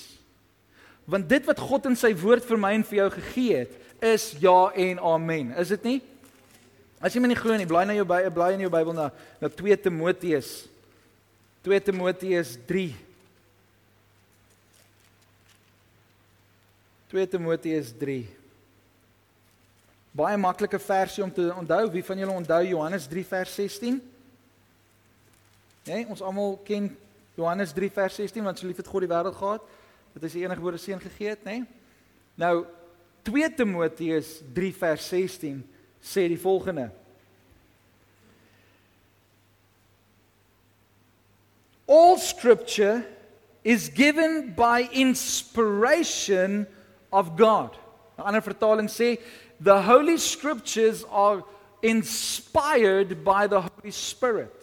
[1.09, 3.75] Want dit wat God in sy woord vir my en vir jou gegee het,
[4.13, 5.51] is ja en amen.
[5.59, 5.97] Is dit nie?
[7.01, 9.09] As jy my nie glo nie, blaai na jou Bybel, blaai in jou Bybel na
[9.41, 10.67] na 2 Timoteus.
[11.65, 12.93] 2 Timoteus 3.
[17.11, 18.38] 2 Timoteus 3.
[20.19, 21.85] Baie maklike versie om te onthou.
[21.93, 24.01] Wie van julle onthou Johannes 3 vers 16?
[25.87, 26.89] Nee, ons almal ken
[27.39, 29.63] Johannes 3 vers 16 want so lief het God die wêreld gehad
[30.11, 31.61] dat hy sy enige gebore seun gegee het, nê?
[31.61, 31.77] Nee?
[32.39, 32.65] Nou
[33.27, 35.61] 2 Timoteus 3 vers 16
[36.03, 36.89] sê die volgende:
[41.87, 43.05] All scripture
[43.63, 46.65] is given by inspiration
[47.11, 47.75] of God.
[48.19, 49.15] 'n Ander vertaling sê
[49.59, 51.43] the holy scriptures are
[51.81, 54.53] inspired by the Holy Spirit.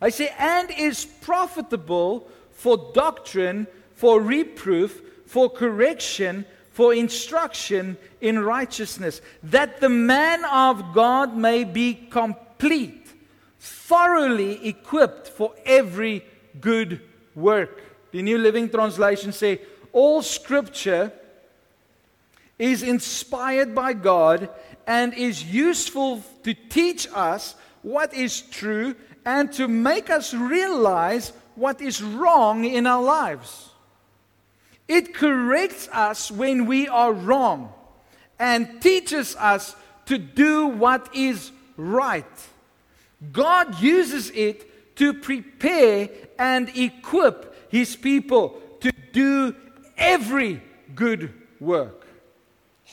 [0.00, 9.20] I say, and is profitable for doctrine, for reproof, for correction, for instruction in righteousness,
[9.44, 13.08] that the man of God may be complete,
[13.60, 16.24] thoroughly equipped for every
[16.60, 17.00] good
[17.34, 17.82] work.
[18.12, 19.60] The New Living Translation say
[19.92, 21.12] all scripture
[22.58, 24.48] is inspired by God
[24.86, 31.80] and is useful to teach us what is true and to make us realize what
[31.80, 33.70] is wrong in our lives.
[34.86, 37.72] It corrects us when we are wrong
[38.38, 39.74] and teaches us
[40.06, 42.26] to do what is right.
[43.32, 49.54] God uses it to prepare and equip his people to do
[49.96, 50.62] every
[50.94, 52.03] good work.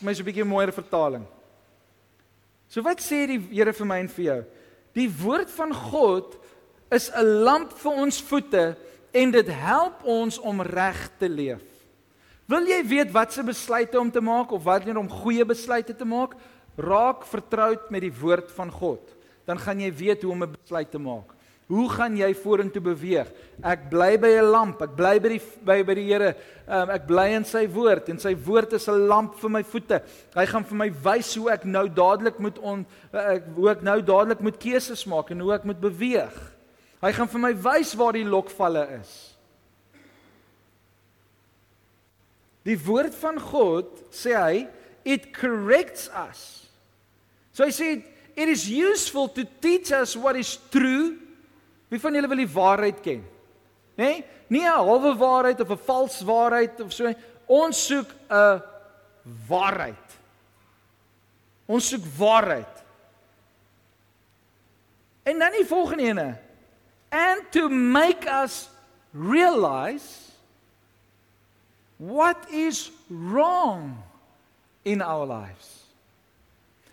[0.01, 1.25] My so 'n bietjie mooier vertaling.
[2.67, 4.43] So wat sê die Here vir my en vir jou?
[4.93, 6.37] Die woord van God
[6.91, 8.77] is 'n lamp vir ons voete
[9.13, 11.63] en dit help ons om reg te leef.
[12.47, 16.05] Wil jy weet wat se besluite om te maak of wat om goeie besluite te
[16.05, 16.35] maak?
[16.77, 18.99] Raak vertroud met die woord van God.
[19.45, 21.35] Dan gaan jy weet hoe om 'n besluit te maak.
[21.71, 23.29] Hoe gaan jy vorentoe beweeg?
[23.63, 26.35] Ek bly by 'n lamp, ek bly by die by by die Here.
[26.67, 30.01] Um, ek bly in sy woord en sy woord is 'n lamp vir my voete.
[30.35, 34.01] Hy gaan vir my wys hoe ek nou dadelik moet on ek, hoe ek nou
[34.01, 36.35] dadelik moet keuses maak en hoe ek moet beweeg.
[37.01, 39.37] Hy gaan vir my wys waar die lokvalle is.
[42.65, 44.67] Die woord van God sê hy
[45.05, 46.67] it corrects us.
[47.53, 48.03] So hy sê
[48.35, 51.30] it is useful to teach us what is true
[51.91, 53.23] Wie van julle wil die waarheid ken?
[53.99, 54.05] Nê?
[54.05, 54.23] Nee?
[54.51, 57.13] Nie 'n halwe waarheid of 'n vals waarheid of so.
[57.45, 58.61] Ons soek 'n
[59.47, 60.07] waarheid.
[61.65, 62.83] Ons soek waarheid.
[65.23, 66.37] En dan die volgende ene.
[67.09, 68.69] And to make us
[69.13, 70.31] realize
[71.97, 73.95] what is wrong
[74.81, 75.85] in our lives.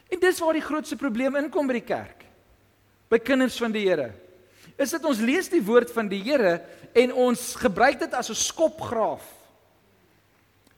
[0.08, 2.24] En dis waar die grootste probleem inkom by die kerk.
[3.08, 4.27] By kinders van die Here
[4.78, 6.60] is dit ons lees die woord van die Here
[6.96, 9.38] en ons gebruik dit as 'n skopgraaf.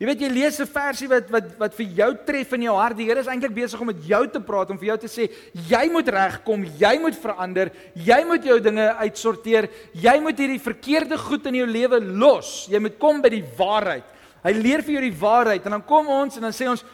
[0.00, 2.96] Jy weet jy lees 'n versie wat wat wat vir jou tref in jou hart.
[2.96, 5.30] Die Here is eintlik besig om met jou te praat om vir jou te sê
[5.52, 11.18] jy moet regkom, jy moet verander, jy moet jou dinge uitsorteer, jy moet hierdie verkeerde
[11.18, 12.66] goed in jou lewe los.
[12.70, 14.04] Jy moet kom by die waarheid.
[14.42, 16.84] Hy leer vir jou die waarheid en dan kom ons en dan sê ons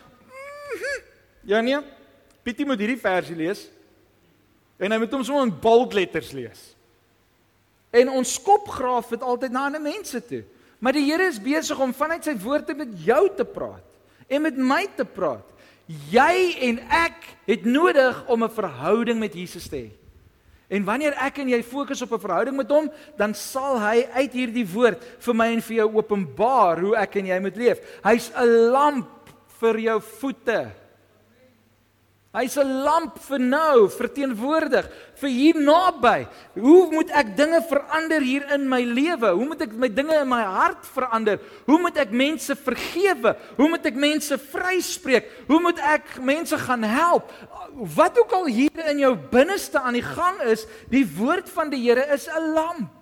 [1.47, 1.79] Ja nee.
[2.43, 3.69] Pietie moet hierdie versie lees.
[4.79, 6.76] En hy moet hom sommer in bold letters lees.
[7.97, 10.43] En ons skopgraaf dit altyd na ander mense toe.
[10.79, 13.85] Maar die Here is besig om vanuit sy woord met jou te praat
[14.29, 15.47] en met my te praat.
[16.11, 19.91] Jy en ek het nodig om 'n verhouding met Jesus te hê.
[20.69, 24.33] En wanneer ek en jy fokus op 'n verhouding met hom, dan sal hy uit
[24.33, 27.79] hierdie woord vir my en vir jou openbaar hoe ek en jy moet leef.
[28.03, 29.31] Hy's 'n lamp
[29.61, 30.71] vir jou voete.
[32.37, 34.85] Hy's 'n lamp vir nou, verteenwoordig
[35.17, 36.27] vir hier naby.
[36.61, 39.33] Hoe moet ek dinge verander hier in my lewe?
[39.33, 41.41] Hoe moet ek my dinge in my hart verander?
[41.65, 43.37] Hoe moet ek mense vergewe?
[43.57, 45.25] Hoe moet ek mense vryspreek?
[45.49, 47.33] Hoe moet ek mense gaan help?
[47.73, 51.81] Wat ook al hier in jou binneste aan die gang is, die woord van die
[51.89, 52.93] Here is 'n lamp.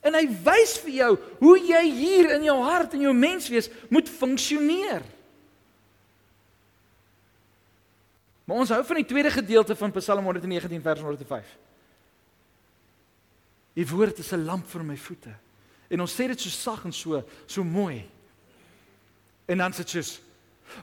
[0.00, 4.08] En hy wys vir jou hoe jy hier in jou hart en jou menswees moet
[4.08, 5.02] funksioneer.
[8.50, 11.50] Maar ons hou van die tweede gedeelte van Psalm 119 vers 105.
[13.78, 15.30] U woord is 'n lamp vir my voete.
[15.88, 18.10] En ons sê dit so sag en so so mooi.
[19.46, 20.20] En dan sê dit soos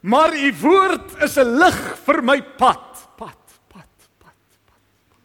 [0.02, 4.36] Maar u woord is 'n lig vir my pad, pad, pad, pad,
[4.68, 5.20] pad.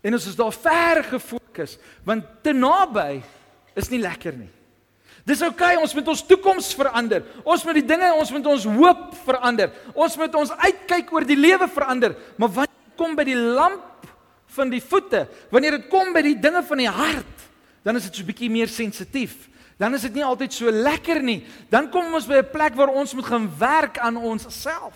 [0.00, 3.22] En ons is daar ver gefokus want te naby
[3.74, 4.50] is nie lekker nie.
[5.24, 7.22] Dis oukei, okay, ons moet ons toekoms verander.
[7.44, 9.70] Ons moet die dinge, ons moet ons hoop verander.
[9.94, 12.16] Ons moet ons uitkyk oor die lewe verander.
[12.36, 14.08] Maar wat kom by die lamp
[14.56, 15.28] van die voete?
[15.54, 17.46] Wanneer dit kom by die dinge van die hart,
[17.86, 19.48] dan is dit so bietjie meer sensitief
[19.82, 21.40] dan is dit nie altyd so lekker nie.
[21.72, 24.94] Dan kom ons by 'n plek waar ons moet gaan werk aan onsself.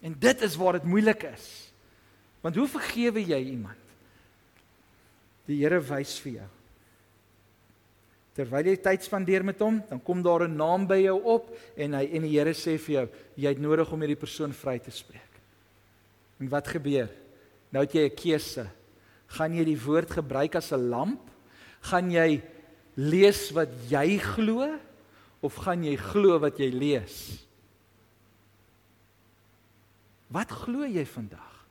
[0.00, 1.72] En dit is waar dit moeilik is.
[2.40, 3.78] Want hoe vergewe jy iemand?
[5.46, 6.48] Die Here wys vir jou.
[8.32, 11.94] Terwyl jy tyd spandeer met hom, dan kom daar 'n naam by jou op en
[11.94, 14.90] hy en die Here sê vir jou, jy het nodig om hierdie persoon vry te
[14.90, 15.32] spreek.
[16.40, 17.10] En wat gebeur?
[17.70, 18.66] Nou het jy 'n keuse.
[19.26, 21.30] Gaan jy die woord gebruik as 'n lamp?
[21.82, 22.42] Gaan jy
[22.96, 24.78] lees wat jy glo
[25.40, 27.46] of gaan jy glo wat jy lees?
[30.28, 31.66] Wat glo jy vandag?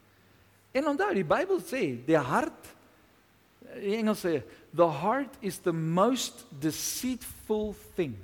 [0.71, 2.75] En onthou, die Bybel sê, die hart
[3.81, 4.41] in Engels sê,
[4.73, 8.15] the heart is the most deceitful thing.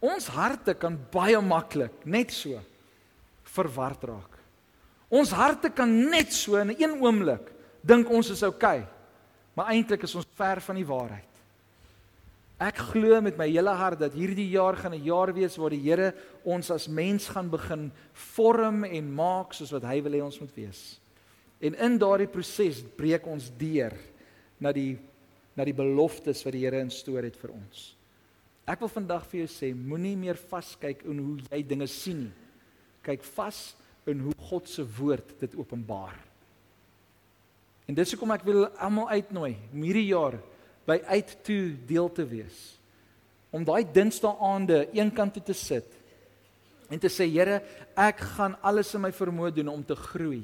[0.00, 2.58] Ons harte kan baie maklik net so
[3.52, 4.38] verward raak.
[5.10, 7.50] Ons harte kan net so in een oomblik
[7.82, 8.80] dink ons is oukei.
[8.80, 8.88] Okay.
[9.54, 11.26] Maar eintlik is ons ver van die waarheid.
[12.60, 15.80] Ek glo met my hele hart dat hierdie jaar gaan 'n jaar wees waar die
[15.80, 20.40] Here ons as mens gaan begin vorm en maak soos wat hy wil hê ons
[20.40, 21.00] moet wees.
[21.60, 23.92] En in daardie proses breek ons deur
[24.60, 24.98] na die
[25.58, 27.90] na die beloftes wat die Here instoor het vir ons.
[28.70, 32.34] Ek wil vandag vir jou sê, moenie meer vaskyk in hoe jy dinge sien nie.
[33.04, 33.72] Kyk vas
[34.08, 36.14] in hoe God se woord dit openbaar.
[37.88, 40.36] En dis hoekom ek wil almal uitnooi om hierdie jaar
[40.86, 42.58] by uit toe deel te wees.
[43.50, 45.96] Om daai dinsdae aande eenkant toe te sit
[46.90, 47.60] en te sê Here,
[47.94, 50.42] ek gaan alles in my vermoë doen om te groei.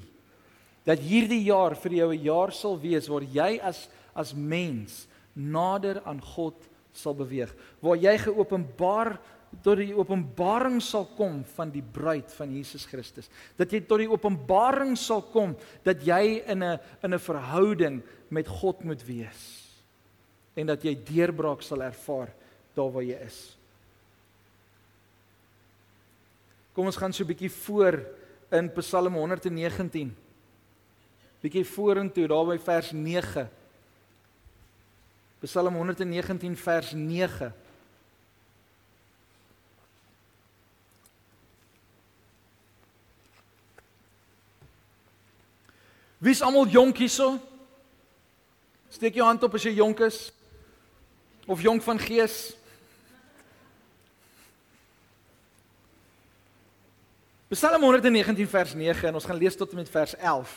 [0.87, 5.05] Dat hierdie jaar vir jou 'n jaar sal wees waar jy as as mens
[5.37, 6.57] nader aan God
[6.97, 7.53] sal beweeg,
[7.85, 9.19] waar jy geopenbaar
[9.65, 13.29] tot die openbaring sal kom van die bruid van Jesus Christus.
[13.57, 15.55] Dat jy tot die openbaring sal kom
[15.87, 19.65] dat jy in 'n in 'n verhouding met God moet wees.
[20.57, 22.33] En dat jy deurbraak sal ervaar
[22.75, 23.57] daar waar jy is.
[26.73, 28.05] Kom ons gaan so 'n bietjie voor
[28.51, 30.17] in Psalm 119.
[31.41, 33.49] Bietjie vorentoe daar by vers 9.
[35.41, 37.53] Psalm 119 vers 9.
[46.19, 47.37] Wie's almal jonk hierso?
[48.89, 50.31] Steek jou hand op as jy jonk is
[51.47, 52.57] of jonk van gees.
[57.53, 60.57] Psalm 119 vers 9 en ons gaan lees tot en met vers 11.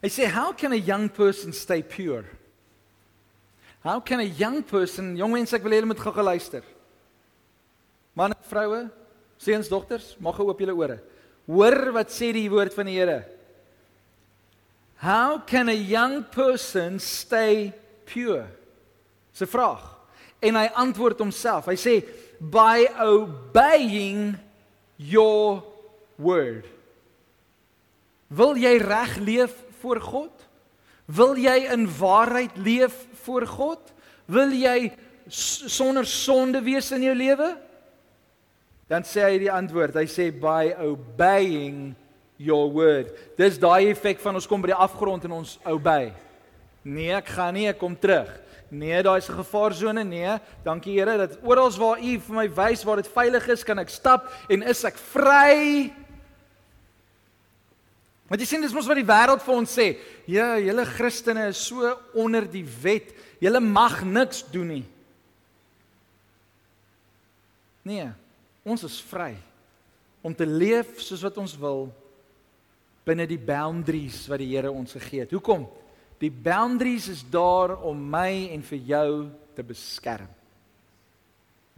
[0.00, 2.24] Hy sê how can a young person stay pure?
[3.82, 6.64] How can a young person, jong mense ek wil hê julle moet gou geluister.
[8.16, 8.82] Manne, vroue,
[9.40, 10.98] seuns, dogters, mag gou oop julle ore.
[11.48, 13.22] Hoor wat sê die woord van die Here.
[15.00, 17.72] How can a young person stay
[18.04, 18.44] pure?
[19.32, 19.80] Dis 'n vraag.
[20.42, 21.66] En hy antwoord homself.
[21.66, 22.04] Hy sê
[22.38, 24.36] by obeying
[24.98, 25.64] your
[26.18, 26.66] word.
[28.28, 30.32] Wil jy reg leef voor God?
[31.10, 32.94] Wil jy in waarheid leef
[33.24, 33.94] voor God?
[34.30, 34.92] Wil jy
[35.30, 37.48] sonder sonde wees in jou lewe?
[38.90, 39.98] Dan sê hy die antwoord.
[39.98, 41.92] Hy sê by obeying
[42.40, 43.12] your word.
[43.38, 46.10] Dis daai effek van ons kom by die afgrond en ons obey.
[46.86, 48.30] Nee, ek gaan nie, ek kom terug.
[48.70, 50.04] Nee, daai is 'n gevaarsone.
[50.04, 53.78] Nee, dankie Here dat oral waar U vir my wys waar dit veilig is, kan
[53.78, 55.92] ek stap en is ek vry.
[58.30, 59.88] Want jy sien dis mos wat die wêreld vir ons sê.
[60.30, 63.10] Ja, julle Christene is so onder die wet.
[63.42, 64.84] Julle mag niks doen nie.
[67.90, 68.06] Nee,
[68.62, 69.32] ons is vry
[70.22, 71.88] om te leef soos wat ons wil
[73.08, 75.34] binne die boundaries wat die Here ons gegee het.
[75.34, 75.64] Hoekom?
[76.20, 79.10] Die boundaries is daar om my en vir jou
[79.56, 80.28] te beskerm.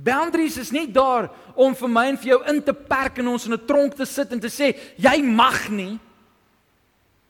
[0.03, 3.47] Boundaries is nie daar om vir my en vir jou in te perk en ons
[3.47, 5.99] in 'n tronk te sit en te sê jy mag nie.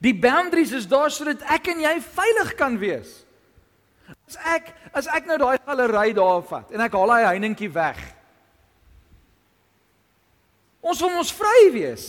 [0.03, 3.21] Die boundaries is daar sodat ek en jy veilig kan wees.
[4.27, 8.01] As ek as ek nou daai galery daar vat en ek haal hy heiningkie weg.
[10.83, 12.09] Ons wil ons vry wees.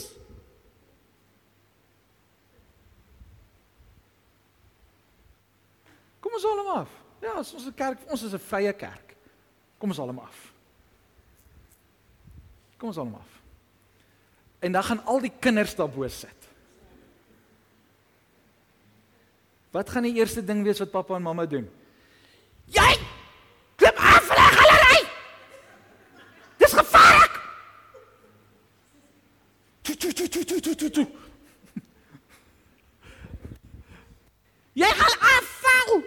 [6.24, 7.00] Kom ons haal hom af.
[7.22, 9.16] Ja, ons is 'n kerk, ons is 'n vrye kerk.
[9.78, 10.54] Kom ons haal hom af.
[12.80, 13.42] Kom ons haal hom af.
[14.60, 16.43] En dan gaan al die kinders daarbo sit.
[19.74, 21.66] Wat gaan die eerste ding wees wat pappa en mamma doen?
[22.70, 22.90] Jy
[23.76, 25.00] klim af van die galery.
[26.62, 27.40] Dis gevaarlik.
[29.82, 31.08] Tu tu tu tu tu tu tu.
[34.78, 35.98] Jy gaan afval.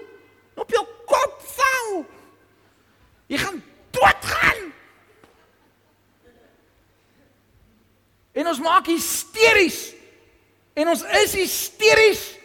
[0.55, 1.91] Op jou kop val.
[3.27, 3.61] Jy gaan
[3.91, 4.63] doodgaan.
[8.33, 9.83] En ons maak hysteries.
[10.79, 12.36] En ons is hysteries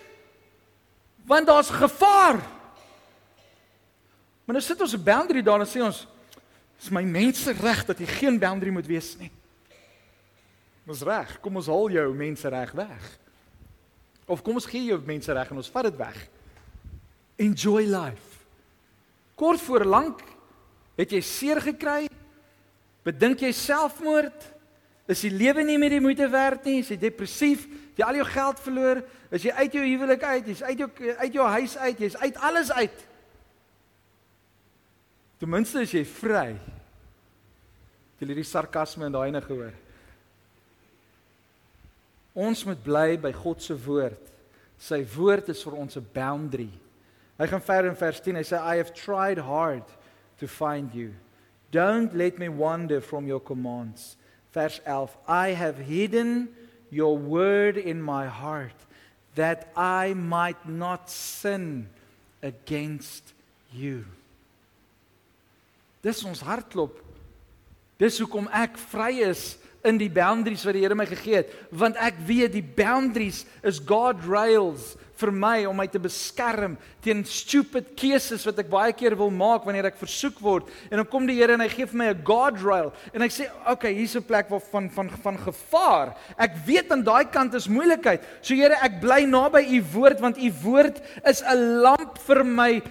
[1.32, 2.41] want daar's gevaar.
[4.43, 6.07] Maar nou sit ons 'n boundary daar en sê ons
[6.77, 9.32] dis my mense reg dat jy geen boundary moet wees nie.
[10.88, 13.19] Ons reg, kom ons haal jou mense reg weg.
[14.25, 16.29] Of kom ons gee jou mense reg en ons vat dit weg.
[17.38, 18.39] Enjoy life.
[19.36, 20.19] Kort voor lank
[20.97, 22.09] het jy seer gekry.
[23.03, 24.49] Bedink jy selfmoord?
[25.07, 26.79] Is die lewe nie meer die moeite werd nie?
[26.79, 27.67] Is jy depressief?
[27.92, 29.02] Het jy al jou geld verloor?
[29.32, 30.48] Is jy uit jou huwelik uit?
[30.48, 32.00] Jy's uit jou uit jou huis uit?
[32.00, 33.08] Jy's uit alles uit?
[35.42, 36.50] Ten minste is jy vry.
[38.16, 39.74] Het jy hierdie sarkasme in daai ene gehoor?
[42.38, 44.30] Ons moet bly by God se woord.
[44.80, 46.72] Sy woord is vir ons 'n boundary.
[47.38, 48.36] Hy gaan verder in vers 10.
[48.36, 49.84] Hy sê I have tried hard
[50.38, 51.14] to find you.
[51.72, 54.16] Don't let me wander from your commands.
[54.52, 55.18] Vers 11.
[55.28, 56.50] I have hidden
[56.92, 58.76] your word in my heart
[59.36, 61.88] that I might not sin
[62.44, 63.34] against
[63.74, 64.06] you.
[66.04, 66.98] Dis ons hartklop.
[68.02, 71.98] Dis hoekom ek vry is in die boundaries wat die Here my gegee het, want
[72.02, 77.93] ek weet die boundaries is God rails vir my om my te beskerm teen stupid
[77.97, 80.69] keuses wat ek baie keer wil maak wanneer ek versoek word.
[80.89, 83.28] En dan kom die Here en hy gee vir my 'n God rail en hy
[83.28, 86.15] sê, "Oké, okay, hier's 'n plek waar van van van gevaar.
[86.38, 88.22] Ek weet aan daai kant is moeilikheid.
[88.41, 92.82] So Here, ek bly naby u woord want u woord is 'n lamp vir my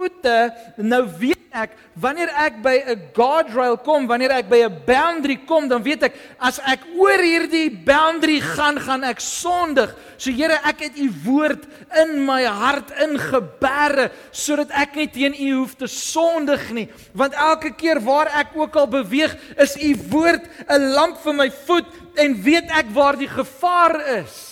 [0.00, 0.36] voete.
[0.80, 5.68] Nou weet ek wanneer ek by 'n guardrail kom, wanneer ek by 'n boundary kom,
[5.68, 9.94] dan weet ek as ek oor hierdie boundary gaan, gaan ek sondig.
[10.16, 11.66] So Here, ek het u woord
[12.02, 16.88] in my hart ingeberre sodat ek nie teen u hoef te sondig nie.
[17.12, 21.50] Want elke keer waar ek ook al beweeg, is u woord 'n lamp vir my
[21.50, 21.86] voet
[22.16, 24.48] en weet ek waar die gevaar is.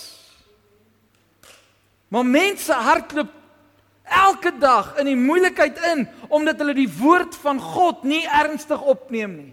[2.09, 3.38] Maar mense hardloop
[4.11, 9.37] elke dag in die moeilikheid in omdat hulle die woord van God nie ernstig opneem
[9.37, 9.53] nie.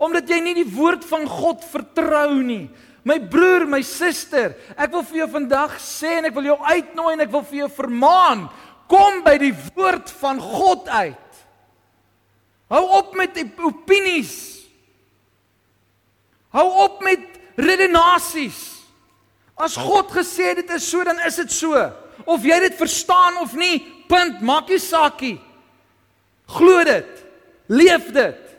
[0.00, 2.68] Omdat jy nie die woord van God vertrou nie.
[3.06, 7.14] My broer, my suster, ek wil vir jou vandag sê en ek wil jou uitnooi
[7.14, 8.44] en ek wil vir jou vermaan,
[8.90, 11.40] kom by die woord van God uit.
[12.70, 14.34] Hou op met opinies.
[16.54, 17.24] Hou op met
[17.58, 18.60] redenasies.
[19.60, 21.76] As God gesê dit is so, dan is dit so
[22.24, 25.38] of jy dit verstaan of nie, punt, maak nie saakie.
[26.50, 27.26] Glo dit.
[27.70, 28.50] Leef dit.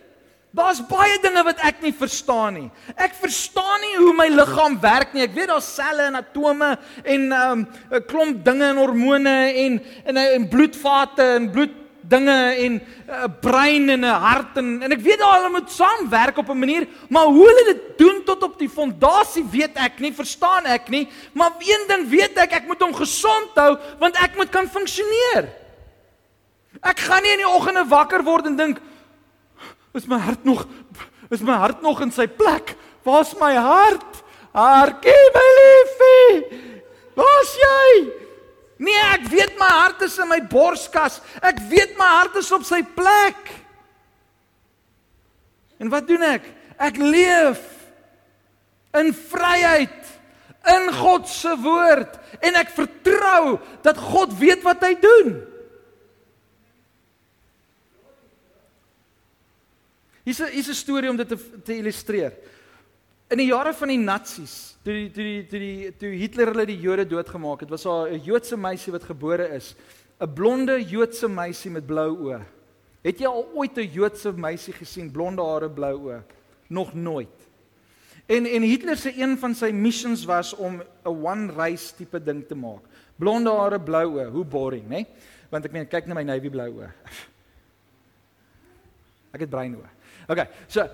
[0.52, 2.70] Daar's baie dinge wat ek nie verstaan nie.
[3.00, 5.24] Ek verstaan nie hoe my liggaam werk nie.
[5.24, 7.62] Ek weet daar's selle en atome en 'n um,
[8.08, 11.81] klomp dinge en hormone en en en bloedvate en bloed
[12.12, 15.72] dinge en 'n uh, brein en 'n hart en en ek weet daar hulle moet
[15.72, 20.00] saamwerk op 'n manier, maar hoe hulle dit doen tot op die fondasie weet ek
[20.00, 24.16] nie, verstaan ek nie, maar een ding weet ek, ek moet hom gesond hou want
[24.18, 25.50] ek moet kan funksioneer.
[26.82, 28.82] Ek gaan nie in die oggende wakker word en dink
[29.94, 30.68] is my hart nog
[31.32, 32.76] is my hart nog in sy plek?
[33.04, 34.24] Waar's my hart?
[34.52, 36.60] Hartjie my liefie.
[37.16, 38.21] Waar's jy?
[38.82, 41.20] Nee, ek weet my hart is in my borskas.
[41.46, 43.52] Ek weet my hart is op sy plek.
[45.82, 46.48] En wat doen ek?
[46.82, 47.62] Ek leef
[48.98, 50.10] in vryheid
[50.72, 55.32] in God se woord en ek vertrou dat God weet wat hy doen.
[60.26, 62.34] Hier's 'n hier's 'n storie om dit te, te illustreer.
[63.30, 66.66] In die jare van die Nazis, toe die toe die toe die toe Hitler hulle
[66.66, 69.76] die Jode doodgemaak het, was daar 'n Joodse meisie wat gebore is,
[70.20, 72.42] 'n blonde Joodse meisie met blou oë.
[73.04, 76.24] Het jy al ooit 'n Joodse meisie gesien blonde hare, blou oë?
[76.70, 77.50] Nog nooit.
[78.26, 82.48] En en Hitler se een van sy missions was om 'n one race tipe ding
[82.48, 82.82] te maak.
[83.16, 84.90] Blonde hare, blou oë, hoe boring, né?
[84.90, 85.08] Nee?
[85.50, 86.92] Want ek meen kyk na my navy blou oë.
[89.34, 89.90] Ek het bruin oë.
[90.28, 90.88] Okay, so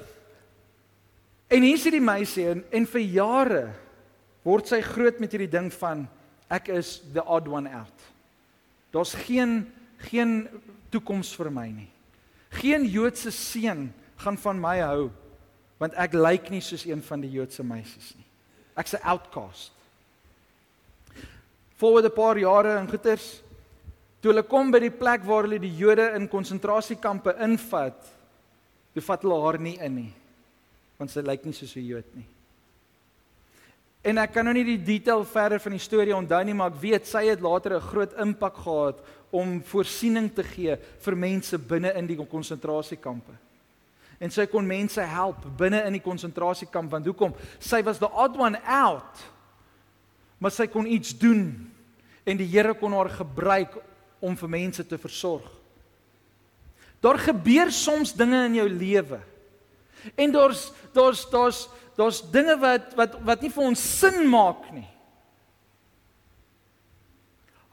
[1.48, 3.64] En hier sit die meisie en, en vir jare
[4.48, 6.06] word sy groot met hierdie ding van
[6.52, 8.08] ek is the odd one out.
[8.96, 9.66] Daar's geen
[9.98, 10.46] geen
[10.94, 11.90] toekoms vir my nie.
[12.60, 13.88] Geen Joodse seun
[14.22, 15.08] gaan van my hou
[15.82, 18.26] want ek lyk nie soos een van die Joodse meisies nie.
[18.78, 19.74] Ek's 'n outcast.
[21.78, 23.42] Voor 'n paar jare in Goeters
[24.22, 27.98] toe hulle kom by die plek waar hulle die Jode in konsentrasiekampe invat,
[28.94, 30.14] toe vat hulle haar nie in nie.
[30.98, 32.28] Want sy lyk nie soos 'n Jood nie.
[34.04, 36.82] En ek kan nou nie die detail verder van die storie onthou nie, maar ek
[36.82, 41.94] weet sy het later 'n groot impak gehad om voorsiening te gee vir mense binne
[41.94, 43.34] in die konsentrasiekampe.
[44.20, 47.34] En sy kon mense help binne in die konsentrasiekamp want hoekom?
[47.60, 49.18] Sy was the odd one out.
[50.40, 51.72] Maar sy kon iets doen
[52.26, 53.78] en die Here kon haar gebruik
[54.20, 55.48] om vir mense te versorg.
[57.02, 59.20] Daar gebeur soms dinge in jou lewe.
[60.16, 64.88] En daar's daar's daar's daar's dinge wat wat wat nie vir ons sin maak nie.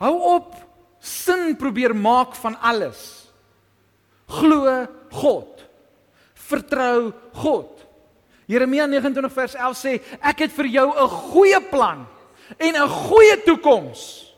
[0.02, 0.54] Hou op
[0.98, 3.30] sin probeer maak van alles.
[4.26, 5.54] Glo God
[6.44, 7.70] vertrou God.
[8.46, 12.06] Jeremia 29 vers 11 sê ek het vir jou 'n goeie plan
[12.58, 14.32] en 'n goeie toekoms.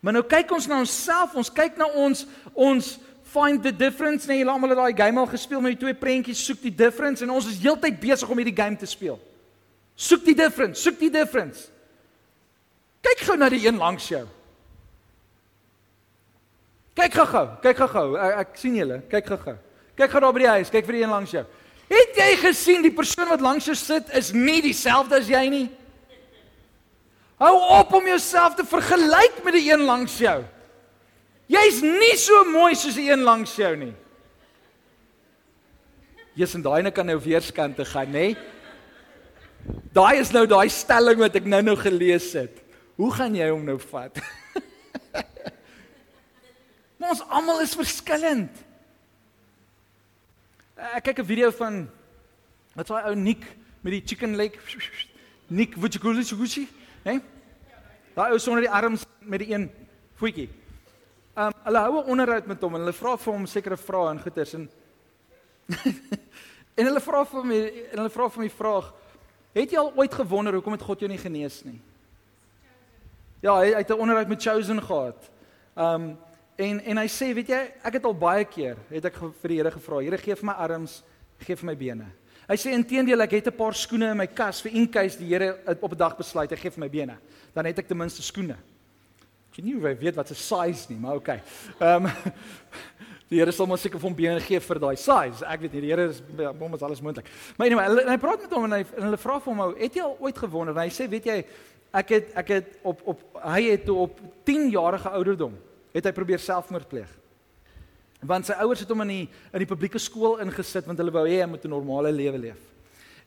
[0.00, 2.98] Maar nou kyk ons na onsself, ons kyk na ons ons
[3.34, 6.62] find the difference, nee, almal het daai game al gespeel met die twee prentjies, soek
[6.62, 9.18] die difference en ons is heeltyd besig om hierdie game te speel.
[9.98, 11.66] Soek die difference, soek die difference.
[13.04, 14.22] Kyk gou na die een langs jou.
[16.94, 18.14] Kyk gou-gou, kyk gou-gou.
[18.22, 19.56] Ek, ek sien julle, kyk gou-gou.
[19.98, 21.44] Kyk gou daar by die huis, kyk vir die een langs jou.
[21.90, 25.66] Het jy gesien die persoon wat langs jou sit is nie dieselfde as jy nie?
[27.42, 30.38] Hou op om jouself te vergelyk met die een langs jou.
[31.50, 33.92] Jy's nie so mooi soos die een langs jou nie.
[36.34, 38.32] Jy's en daai ene kan nou weerskante gaan, nê?
[39.94, 42.62] Daai is nou daai stelling wat ek nou-nou gelees het.
[42.96, 44.18] Hoe gaan jy hom nou vat?
[47.04, 48.62] Ons almal is verskillend.
[50.74, 51.84] Ek kyk 'n video van
[52.74, 53.44] wat daai ou Nick
[53.84, 54.56] met die chicken leg
[55.46, 56.66] Nick Vuchikuchi,
[57.04, 57.20] hè?
[58.16, 59.68] Daai ou sonder die arms met die een
[60.16, 60.48] voetjie.
[61.36, 64.20] Um hulle hou 'n onderhoud met hom en hulle vra vir hom sekere vrae en
[64.20, 64.68] goeters en
[66.78, 68.92] en hulle vra vir hom en hulle vra vir die vraag:
[69.54, 71.80] "Het jy al ooit gewonder hoekom het God jou nie genees nie?"
[73.40, 75.30] Ja, hy, hy het 'n onderhoud met Chosen gehad.
[75.76, 76.16] Um
[76.54, 79.56] En en hy sê, weet jy, ek het al baie keer het ek vir die
[79.58, 81.00] Here gevra, Here gee vir my arms,
[81.42, 82.06] gee vir my bene.
[82.44, 85.26] Hy sê inteendeel ek het 'n paar skoene in my kas vir in case die
[85.26, 87.18] Here op 'n dag besluit hy gee vir my bene.
[87.54, 88.56] Dan het ek ten minste skoene.
[89.54, 91.36] Ek weet nie hoe hy weet wat se size nie, maar okay.
[91.78, 92.32] Ehm um,
[93.30, 95.46] die Here sal maar seker vir hom bene gee vir daai size.
[95.46, 96.18] Ek weet nie die Here is
[96.58, 97.30] hom is alles moontlik.
[97.54, 99.94] Maar anyway, hy, hy praat met hom en hy en hulle vra vir hom, "Het
[99.94, 101.38] jy al ooit gewonder?" En hy sê, "Weet jy,
[101.94, 105.54] ek het ek het op op hy het op 10 jarige ouderdom
[105.94, 107.10] het hy probeer selfmoord pleeg.
[108.24, 111.26] Want sy ouers het hom in die in die publieke skool ingesit want hulle wou
[111.28, 112.62] hê hy moet 'n normale lewe leef.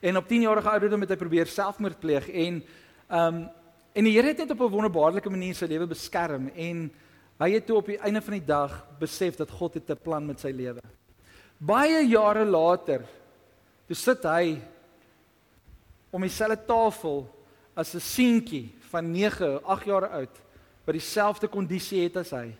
[0.02, 2.64] En op 10 jarige ouderdom het hy probeer selfmoord pleeg en
[3.08, 3.50] ehm um,
[3.98, 6.92] en die Here het net op 'n wonderbaarlike manier sy lewe beskerm en
[7.40, 10.26] hy het toe op die einde van die dag besef dat God het 'n plan
[10.26, 10.82] met sy lewe.
[11.58, 13.02] Baie jare later
[13.88, 14.62] toe sit hy
[16.12, 17.28] om dieselfde tafel
[17.76, 20.42] as 'n seentjie van 9, 8 jaar oud
[20.86, 22.56] wat dieselfde kondisie het as hy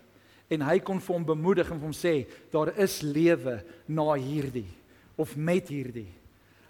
[0.50, 4.68] en hy kon vir hom bemoedig en vir hom sê daar is lewe na hierdie
[5.16, 6.12] of met hierdie.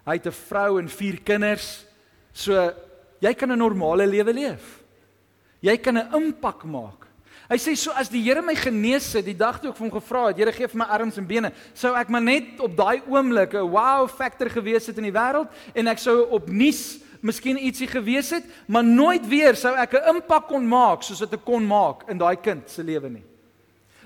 [0.05, 1.85] Hy het 'n vrou en vier kinders.
[2.33, 2.73] So
[3.21, 4.83] jy kan 'n normale lewe leef.
[5.61, 7.09] Jy kan 'n impak maak.
[7.49, 9.95] Hy sê so as die Here my genees het die dag toe ek vir hom
[9.97, 13.01] gevra het, Here gee vir my arms en bene, sou ek maar net op daai
[13.09, 17.57] oomblik 'n wow factor gewees het in die wêreld en ek sou op nuus miskien
[17.57, 21.43] ietsie gewees het, maar nooit weer sou ek 'n impak kon maak soos wat ek
[21.43, 23.23] kon maak in daai kind se lewe nie.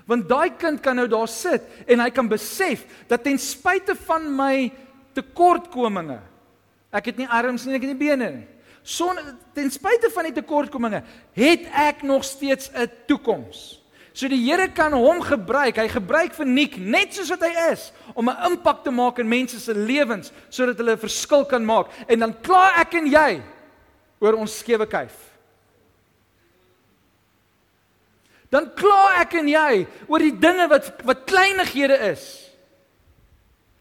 [0.06, 4.36] Want daai kind kan nou daar sit en hy kan besef dat ten spyte van
[4.36, 4.72] my
[5.14, 6.20] tekortkominge,
[6.92, 8.53] ek het nie arms nie, ek het nie bene nie.
[8.84, 9.16] Son
[9.56, 11.00] ten spyte van die tekortkominge,
[11.32, 13.80] het ek nog steeds 'n toekoms.
[14.14, 15.76] So die Here kan hom gebruik.
[15.76, 19.28] Hy gebruik vir Nik net soos wat hy is om 'n impak te maak in
[19.28, 21.90] mense se lewens sodat hulle 'n verskil kan maak.
[22.06, 23.42] En dan kla ek en jy
[24.20, 25.34] oor ons skewe kuif.
[28.50, 32.43] Dan kla ek en jy oor die dinge wat wat kleinighede is.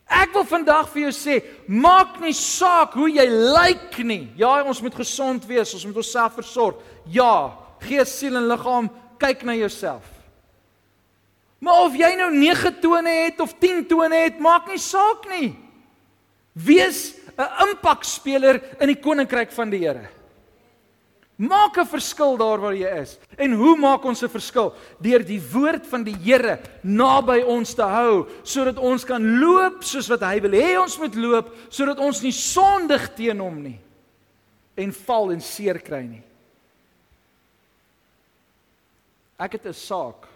[0.07, 1.37] Ek wil vandag vir jou sê,
[1.67, 4.27] maak nie saak hoe jy lyk nie.
[4.37, 6.81] Ja, ons moet gesond wees, ons moet onsself versorg.
[7.11, 8.89] Ja, gees, siel en liggaam,
[9.19, 10.05] kyk na jouself.
[11.63, 15.53] Maar of jy nou 9 tone het of 10 tone het, maak nie saak nie.
[16.53, 20.09] Wees 'n impakspeler in die koninkryk van die Here.
[21.43, 23.17] Maak 'n verskil daar waar jy is.
[23.35, 24.73] En hoe maak ons 'n verskil?
[24.99, 30.07] Deur die woord van die Here naby ons te hou, sodat ons kan loop soos
[30.07, 33.79] wat hy wil hê ons moet loop, sodat ons nie sondig teen hom nie
[34.75, 36.23] en val en seer kry nie.
[39.37, 40.27] Ek het 'n saak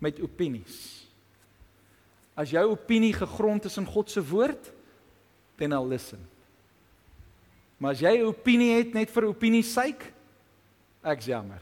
[0.00, 1.06] met opinies.
[2.36, 4.72] As jou opinie gegrond is in God se woord,
[5.56, 6.18] then I'll listen.
[7.78, 10.15] Maar as jy 'n opinie het net vir opinie sake,
[11.06, 11.60] ek's jammer.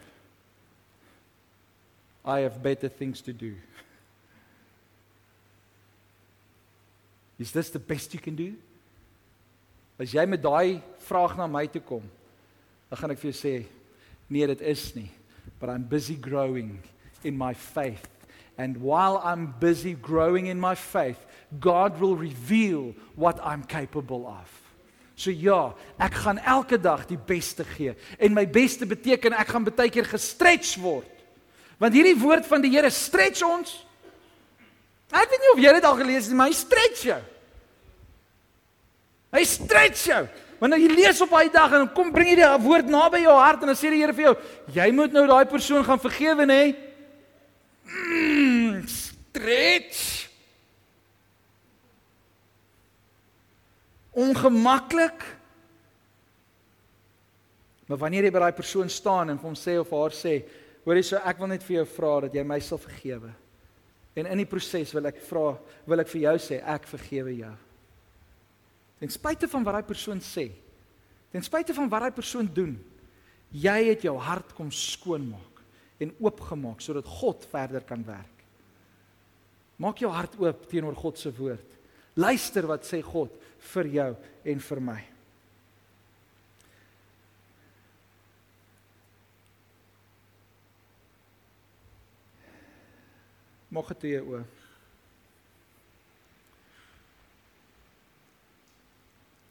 [2.24, 3.54] I have better things to do.
[7.38, 8.54] Is this the best you can do?
[9.98, 12.06] As jy met daai vraag na my toe kom,
[12.88, 13.54] dan gaan ek vir jou sê,
[14.30, 15.10] nee, dit is nie,
[15.60, 16.78] but I'm busy growing
[17.22, 18.08] in my faith
[18.56, 21.24] And while I'm busy growing in my faith,
[21.58, 24.63] God will reveal what I'm capable of.
[25.14, 27.94] So ja, ek gaan elke dag die beste gee.
[28.18, 31.10] En my beste beteken ek gaan baie keer gestretch word.
[31.78, 33.76] Want hierdie woord van die Here stretch ons.
[35.14, 37.20] Ek weet nie of jy dit al gelees het nie, maar hy stretch jou.
[39.34, 40.22] Hy stretch jou.
[40.62, 43.62] Wanneer jy lees op daai dag en kom bring jy die woord naby jou hart
[43.62, 44.34] en dan sê die Here vir jou,
[44.78, 46.62] jy moet nou daai persoon gaan vergewe, nê?
[47.84, 50.13] Mm, stretch.
[54.14, 55.24] Ongemaklik.
[57.88, 60.38] Maar wanneer jy by daai persoon staan en hom sê of haar sê,
[60.84, 63.32] hoor jy so ek wil net vir jou vra dat jy my sal vergewe.
[64.14, 65.54] En in die proses wil ek vra,
[65.90, 67.54] wil ek vir jou sê ek vergewe jou.
[69.02, 70.46] Ten spyte van wat daai persoon sê,
[71.34, 72.76] ten spyte van wat daai persoon doen,
[73.50, 75.60] jy het jou hart kom skoonmaak
[76.02, 78.30] en oopgemaak sodat God verder kan werk.
[79.82, 81.74] Maak jou hart oop teenoor God se woord.
[82.14, 83.34] Luister wat sê God
[83.72, 84.10] vir jou
[84.44, 85.00] en vir my.
[93.74, 94.60] Mag dit jou oop.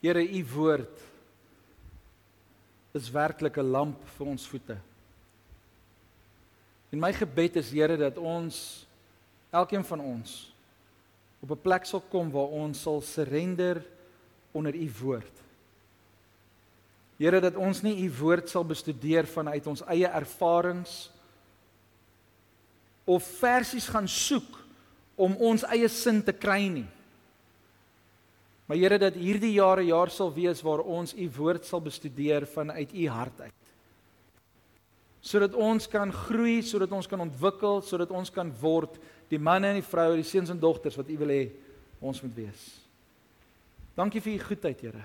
[0.04, 1.00] Here, u woord
[2.94, 4.76] is werklik 'n lamp vir ons voete.
[6.92, 8.86] En my gebed is Here dat ons
[9.50, 10.52] elkeen van ons
[11.40, 13.82] op 'n plek sal kom waar ons sal surrender
[14.54, 15.42] onder u woord.
[17.18, 20.94] Here dat ons nie u woord sal bestudeer vanuit ons eie ervarings
[23.04, 24.56] of versies gaan soek
[25.14, 26.88] om ons eie sin te kry nie.
[28.66, 32.94] Maar Here dat hierdie jare jaar sal wees waar ons u woord sal bestudeer vanuit
[32.94, 33.64] u hart uit
[35.24, 38.98] sodat ons kan groei, sodat ons kan ontwikkel, sodat ons kan word
[39.32, 41.44] die manne en die vroue, die seuns en dogters wat U wil hê
[42.04, 42.64] ons moet wees.
[43.94, 45.04] Dankie vir U goedheid, Here.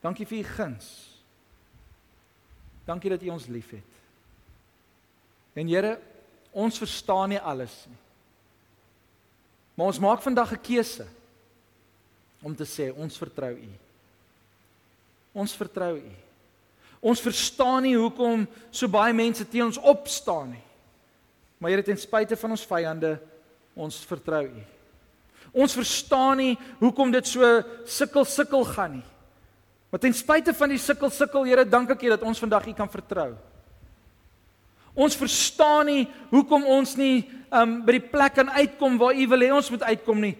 [0.00, 0.88] Dankie vir U guns.
[2.86, 3.84] Dankie dat U ons liefhet.
[5.54, 5.96] En Here,
[6.52, 7.98] ons verstaan nie alles nie.
[9.76, 11.06] Maar ons maak vandag 'n keuse
[12.42, 13.72] om te sê ons vertrou U.
[15.32, 16.12] Ons vertrou U.
[17.00, 20.64] Ons verstaan nie hoekom so baie mense teen ons opstaan nie.
[21.58, 23.20] Maar Here, ten spyte van ons vyande,
[23.74, 24.75] ons vertrou U.
[25.56, 27.40] Ons verstaan nie hoekom dit so
[27.88, 29.06] sukkel sukkel gaan nie.
[29.90, 32.74] Maar ten spyte van die sukkel sukkel, Here, dank ek U dat ons vandag U
[32.76, 33.30] kan vertrou.
[34.96, 39.44] Ons verstaan nie hoekom ons nie um by die plek kan uitkom waar U wil
[39.46, 40.34] hê ons moet uitkom nie.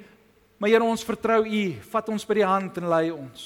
[0.60, 1.64] Maar Here, ons vertrou U.
[1.92, 3.44] Vat ons by die hand en lei ons.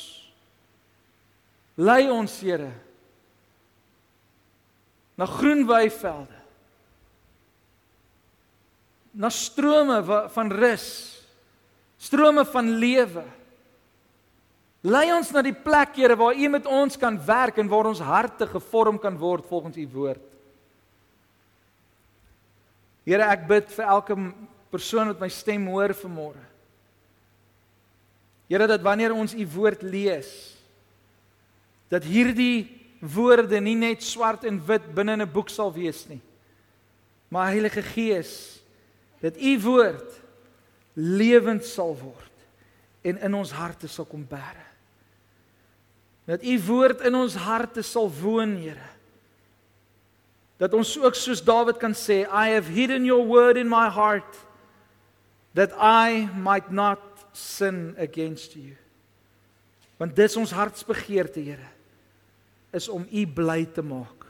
[1.78, 2.72] Lei ons, Here
[5.20, 6.38] na groen weivelde
[9.12, 10.00] na strome
[10.32, 10.86] van rus
[12.00, 13.24] strome van lewe
[14.82, 18.00] lei ons na die plek Here waar U met ons kan werk en waar ons
[18.00, 20.26] harte gevorm kan word volgens U woord
[23.04, 24.16] Here ek bid vir elke
[24.70, 26.46] persoon wat my stem hoor vanmôre
[28.50, 30.30] Here dat wanneer ons U woord lees
[31.90, 36.20] dat hierdie woorde nie net swart en wit binne in 'n boek sal wees nie.
[37.28, 38.60] Maar Heilige Gees,
[39.20, 40.20] dat u woord
[40.94, 42.26] lewend sal word
[43.06, 44.66] en in ons harte sal kom bære.
[46.28, 48.88] Dat u woord in ons harte sal woon, Here.
[50.60, 54.36] Dat ons ook soos Dawid kan sê, I have hidden your word in my heart
[55.54, 57.00] that I might not
[57.32, 58.76] sin against you.
[59.98, 61.68] Want dis ons hartsbegeerte, Here
[62.70, 64.26] is om U bly te maak.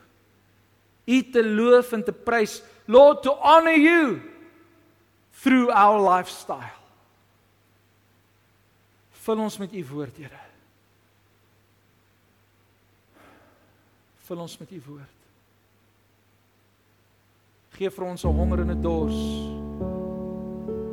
[1.05, 4.21] U te loof en te prys, Lord to honor you
[5.43, 6.77] through our lifestyle.
[9.25, 10.41] Vul ons met U woord, Here.
[14.31, 15.17] Vul ons met u woord.
[17.75, 19.21] Geef vir ons 'n honger en 'n dors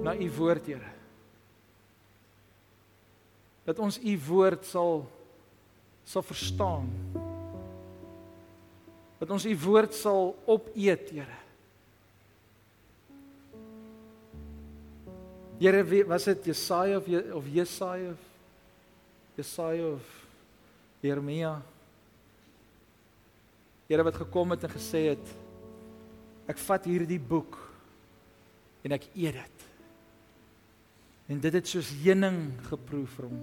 [0.01, 0.91] na u woord, Here.
[3.65, 5.05] Dat ons u woord sal
[6.03, 6.89] sal verstaan.
[9.19, 11.37] Dat ons u woord sal opeet, Here.
[15.59, 18.19] Here, was dit Jesaja of Je, of Jesaja of
[19.35, 20.05] Jesaja of
[21.01, 21.61] Jeremia?
[23.87, 25.33] Here wat gekom het en gesê het
[26.47, 27.57] ek vat hierdie boek
[28.85, 29.65] en ek eet dit.
[31.27, 32.37] En dit het soos heuning
[32.69, 33.41] geproe vir hom.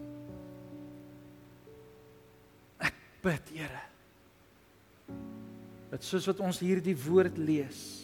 [2.86, 3.82] Ek bid, Here,
[5.90, 8.03] dat soos wat ons hierdie woord lees,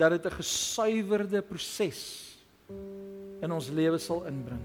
[0.00, 2.00] dat dit 'n gesuiwerde proses
[3.40, 4.64] in ons lewe sal inbring.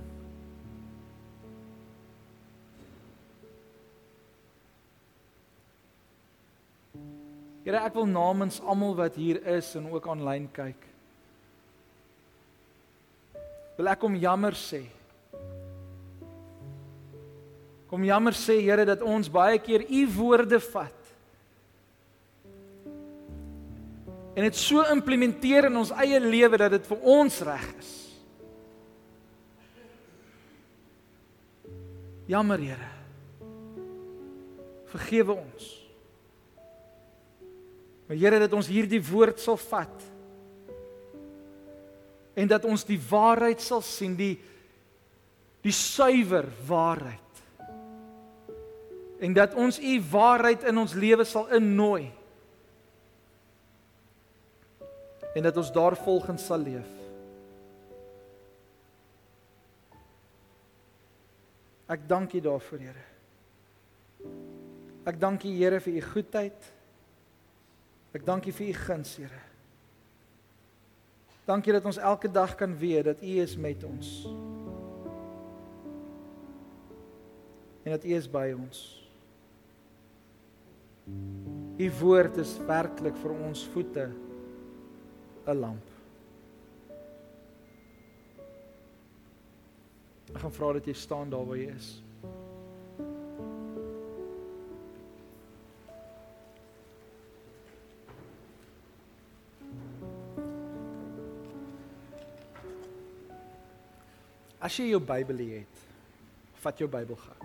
[7.66, 10.86] Here, ek wil namens almal wat hier is en ook aanlyn kyk.
[13.76, 14.86] Wil ek om jammer sê.
[17.88, 21.05] Kom jammer sê Here dat ons baie keer u woorde vat
[24.36, 27.94] en dit so implementeer in ons eie lewe dat dit vir ons reg is.
[32.28, 32.90] Jammer, Here.
[34.92, 35.70] Vergewe ons.
[38.08, 40.12] Maar Here, dat ons hierdie woord sal vat
[42.36, 44.36] en dat ons die waarheid sal sien, die
[45.66, 47.40] die suiwer waarheid.
[49.24, 52.12] En dat ons u waarheid in ons lewe sal innooi
[55.36, 56.92] en dat ons daarvolgens sal leef.
[61.92, 63.04] Ek dank U daarvoor, Here.
[65.06, 66.72] Ek dank U, Here, vir U goedheid.
[68.16, 69.44] Ek dank U vir U guns, Here.
[71.46, 74.14] Dankie dat ons elke dag kan weet dat U is met ons.
[77.84, 78.86] En dat U is by ons.
[81.78, 84.08] U woord is werklik vir ons voete
[85.48, 85.86] 'n lamp.
[90.34, 92.02] Ek gaan vra dat jy staan daar waar jy is.
[104.60, 105.82] As jy jou Bybel het,
[106.64, 107.36] vat jou Bybel gou.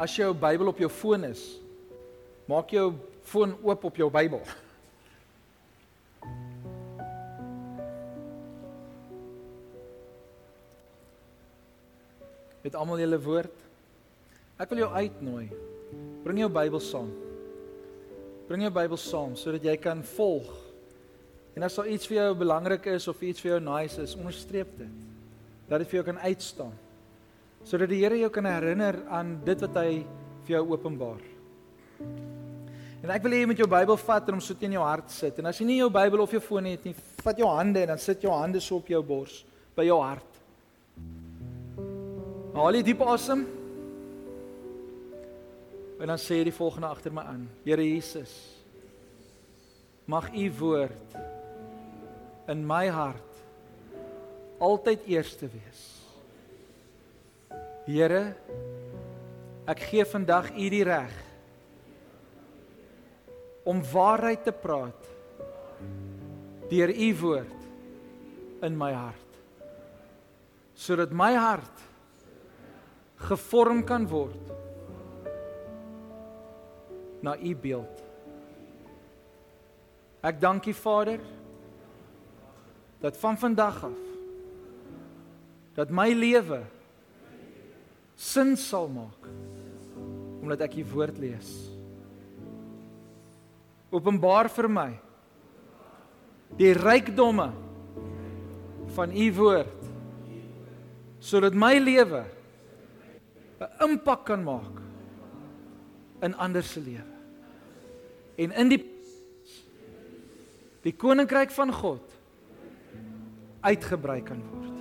[0.00, 1.42] As jy jou Bybel op jou foon is,
[2.48, 4.40] maak jou foon oop op jou Bybel.
[12.66, 13.60] Het almal julle woord?
[14.58, 15.44] Ek wil jou uitnooi.
[16.24, 17.12] Bring jou Bybel saam.
[18.48, 20.48] Bring jou Bybel saam sodat jy kan volg.
[21.54, 24.74] En as daar iets vir jou belangrik is of iets vir jou nice is, onderstreep
[24.80, 25.06] dit.
[25.70, 26.74] Dat dit vir jou kan uitstaan.
[27.66, 29.90] Sodat die Here jou kan herinner aan dit wat hy
[30.48, 31.22] vir jou openbaar.
[33.06, 35.14] En ek wil hê jy moet jou Bybel vat en hom so teen jou hart
[35.14, 35.38] sit.
[35.38, 37.94] En as jy nie jou Bybel of jou foon het nie, vat jou hande en
[37.94, 39.44] dan sit jou hande so op jou bors
[39.78, 40.35] by jou hart.
[42.56, 43.42] Haal jy diep asem?
[46.00, 47.42] En dan sê jy die volgende agter my aan.
[47.66, 48.32] Here Jesus,
[50.08, 51.16] mag U woord
[52.48, 53.42] in my hart
[54.56, 55.82] altyd eerste wees.
[57.84, 58.22] Here,
[59.68, 61.12] ek gee vandag U die reg
[63.68, 65.10] om waarheid te praat
[66.70, 67.68] deur U woord
[68.64, 69.36] in my hart.
[70.72, 71.85] Sodat my hart
[73.16, 74.52] gevorm kan word
[77.24, 78.02] na u beeld.
[80.26, 81.20] Ek dank u Vader
[83.00, 84.02] dat van vandag af
[85.76, 86.62] dat my lewe
[88.16, 89.28] sin sal maak
[90.40, 91.50] omdat ek u woord lees.
[93.92, 94.90] Openbaar vir my
[96.56, 97.50] die rykdomme
[98.96, 99.90] van u woord
[101.20, 102.22] sodat my lewe
[103.60, 104.82] 'n impak kan maak
[106.22, 107.14] in ander se lewe.
[108.36, 108.82] En in die
[110.86, 112.12] die koninkryk van God
[113.60, 114.76] uitgebrei kan word.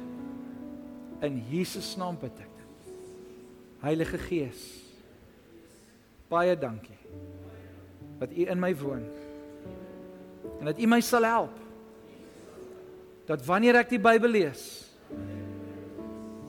[1.26, 2.92] In Jesus naam bid ek dit.
[3.82, 4.62] Heilige Gees,
[6.30, 7.00] baie dankie
[8.20, 9.04] dat U in my woon.
[10.60, 11.58] En dat U my sal help.
[13.26, 14.64] Dat wanneer ek die Bybel lees,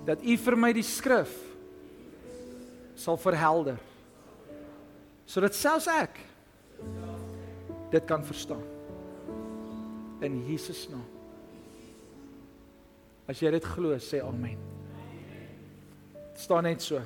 [0.07, 1.45] dat U vir my die skrif
[2.97, 3.76] sal verhelder
[5.26, 6.20] sodat selfs ek
[7.90, 8.62] dit kan verstaan.
[10.20, 11.05] In Jesus naam.
[13.26, 14.59] As jy dit glo, sê amen.
[16.38, 17.01] Staan net so.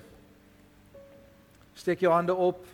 [1.79, 2.65] Steek jou hande op.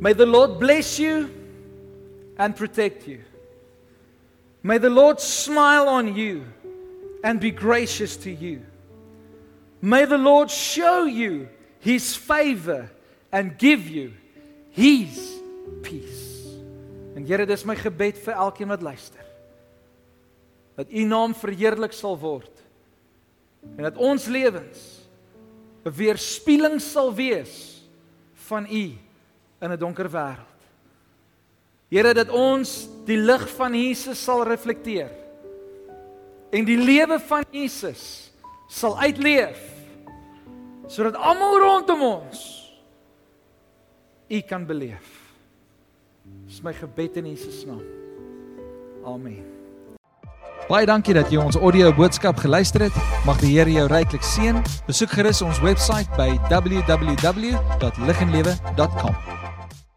[0.00, 1.28] May the Lord bless you
[2.38, 3.20] and protect you.
[4.62, 6.44] May the Lord smile on you
[7.22, 8.62] and be gracious to you.
[9.84, 11.46] May the Lord show you
[11.78, 12.88] his favor
[13.30, 14.14] and give you
[14.70, 15.36] his
[15.84, 16.56] peace.
[17.12, 19.20] En Here, dis my gebed vir elkeen wat luister.
[20.80, 22.62] Dat u naam verheerlik sal word.
[23.76, 25.04] En dat ons lewens
[25.84, 27.84] 'n weerspieëling sal wees
[28.48, 28.96] van u
[29.60, 30.60] in 'n donker wêreld.
[31.92, 35.12] Here dat ons die lig van Jesus sal reflekteer.
[36.50, 38.32] En die lewe van Jesus
[38.66, 39.73] sal uitleef
[40.86, 42.64] sodat almal rondom ons
[44.28, 45.22] u kan beleef.
[46.46, 47.82] Dis my gebed in Jesus naam.
[49.04, 49.44] Amen.
[50.68, 52.96] Baie dankie dat jy ons audio boodskap geluister het.
[53.28, 54.64] Mag die Here jou ryklik seën.
[54.88, 59.43] Besoek gerus ons webwerf by www.liginlewe.com.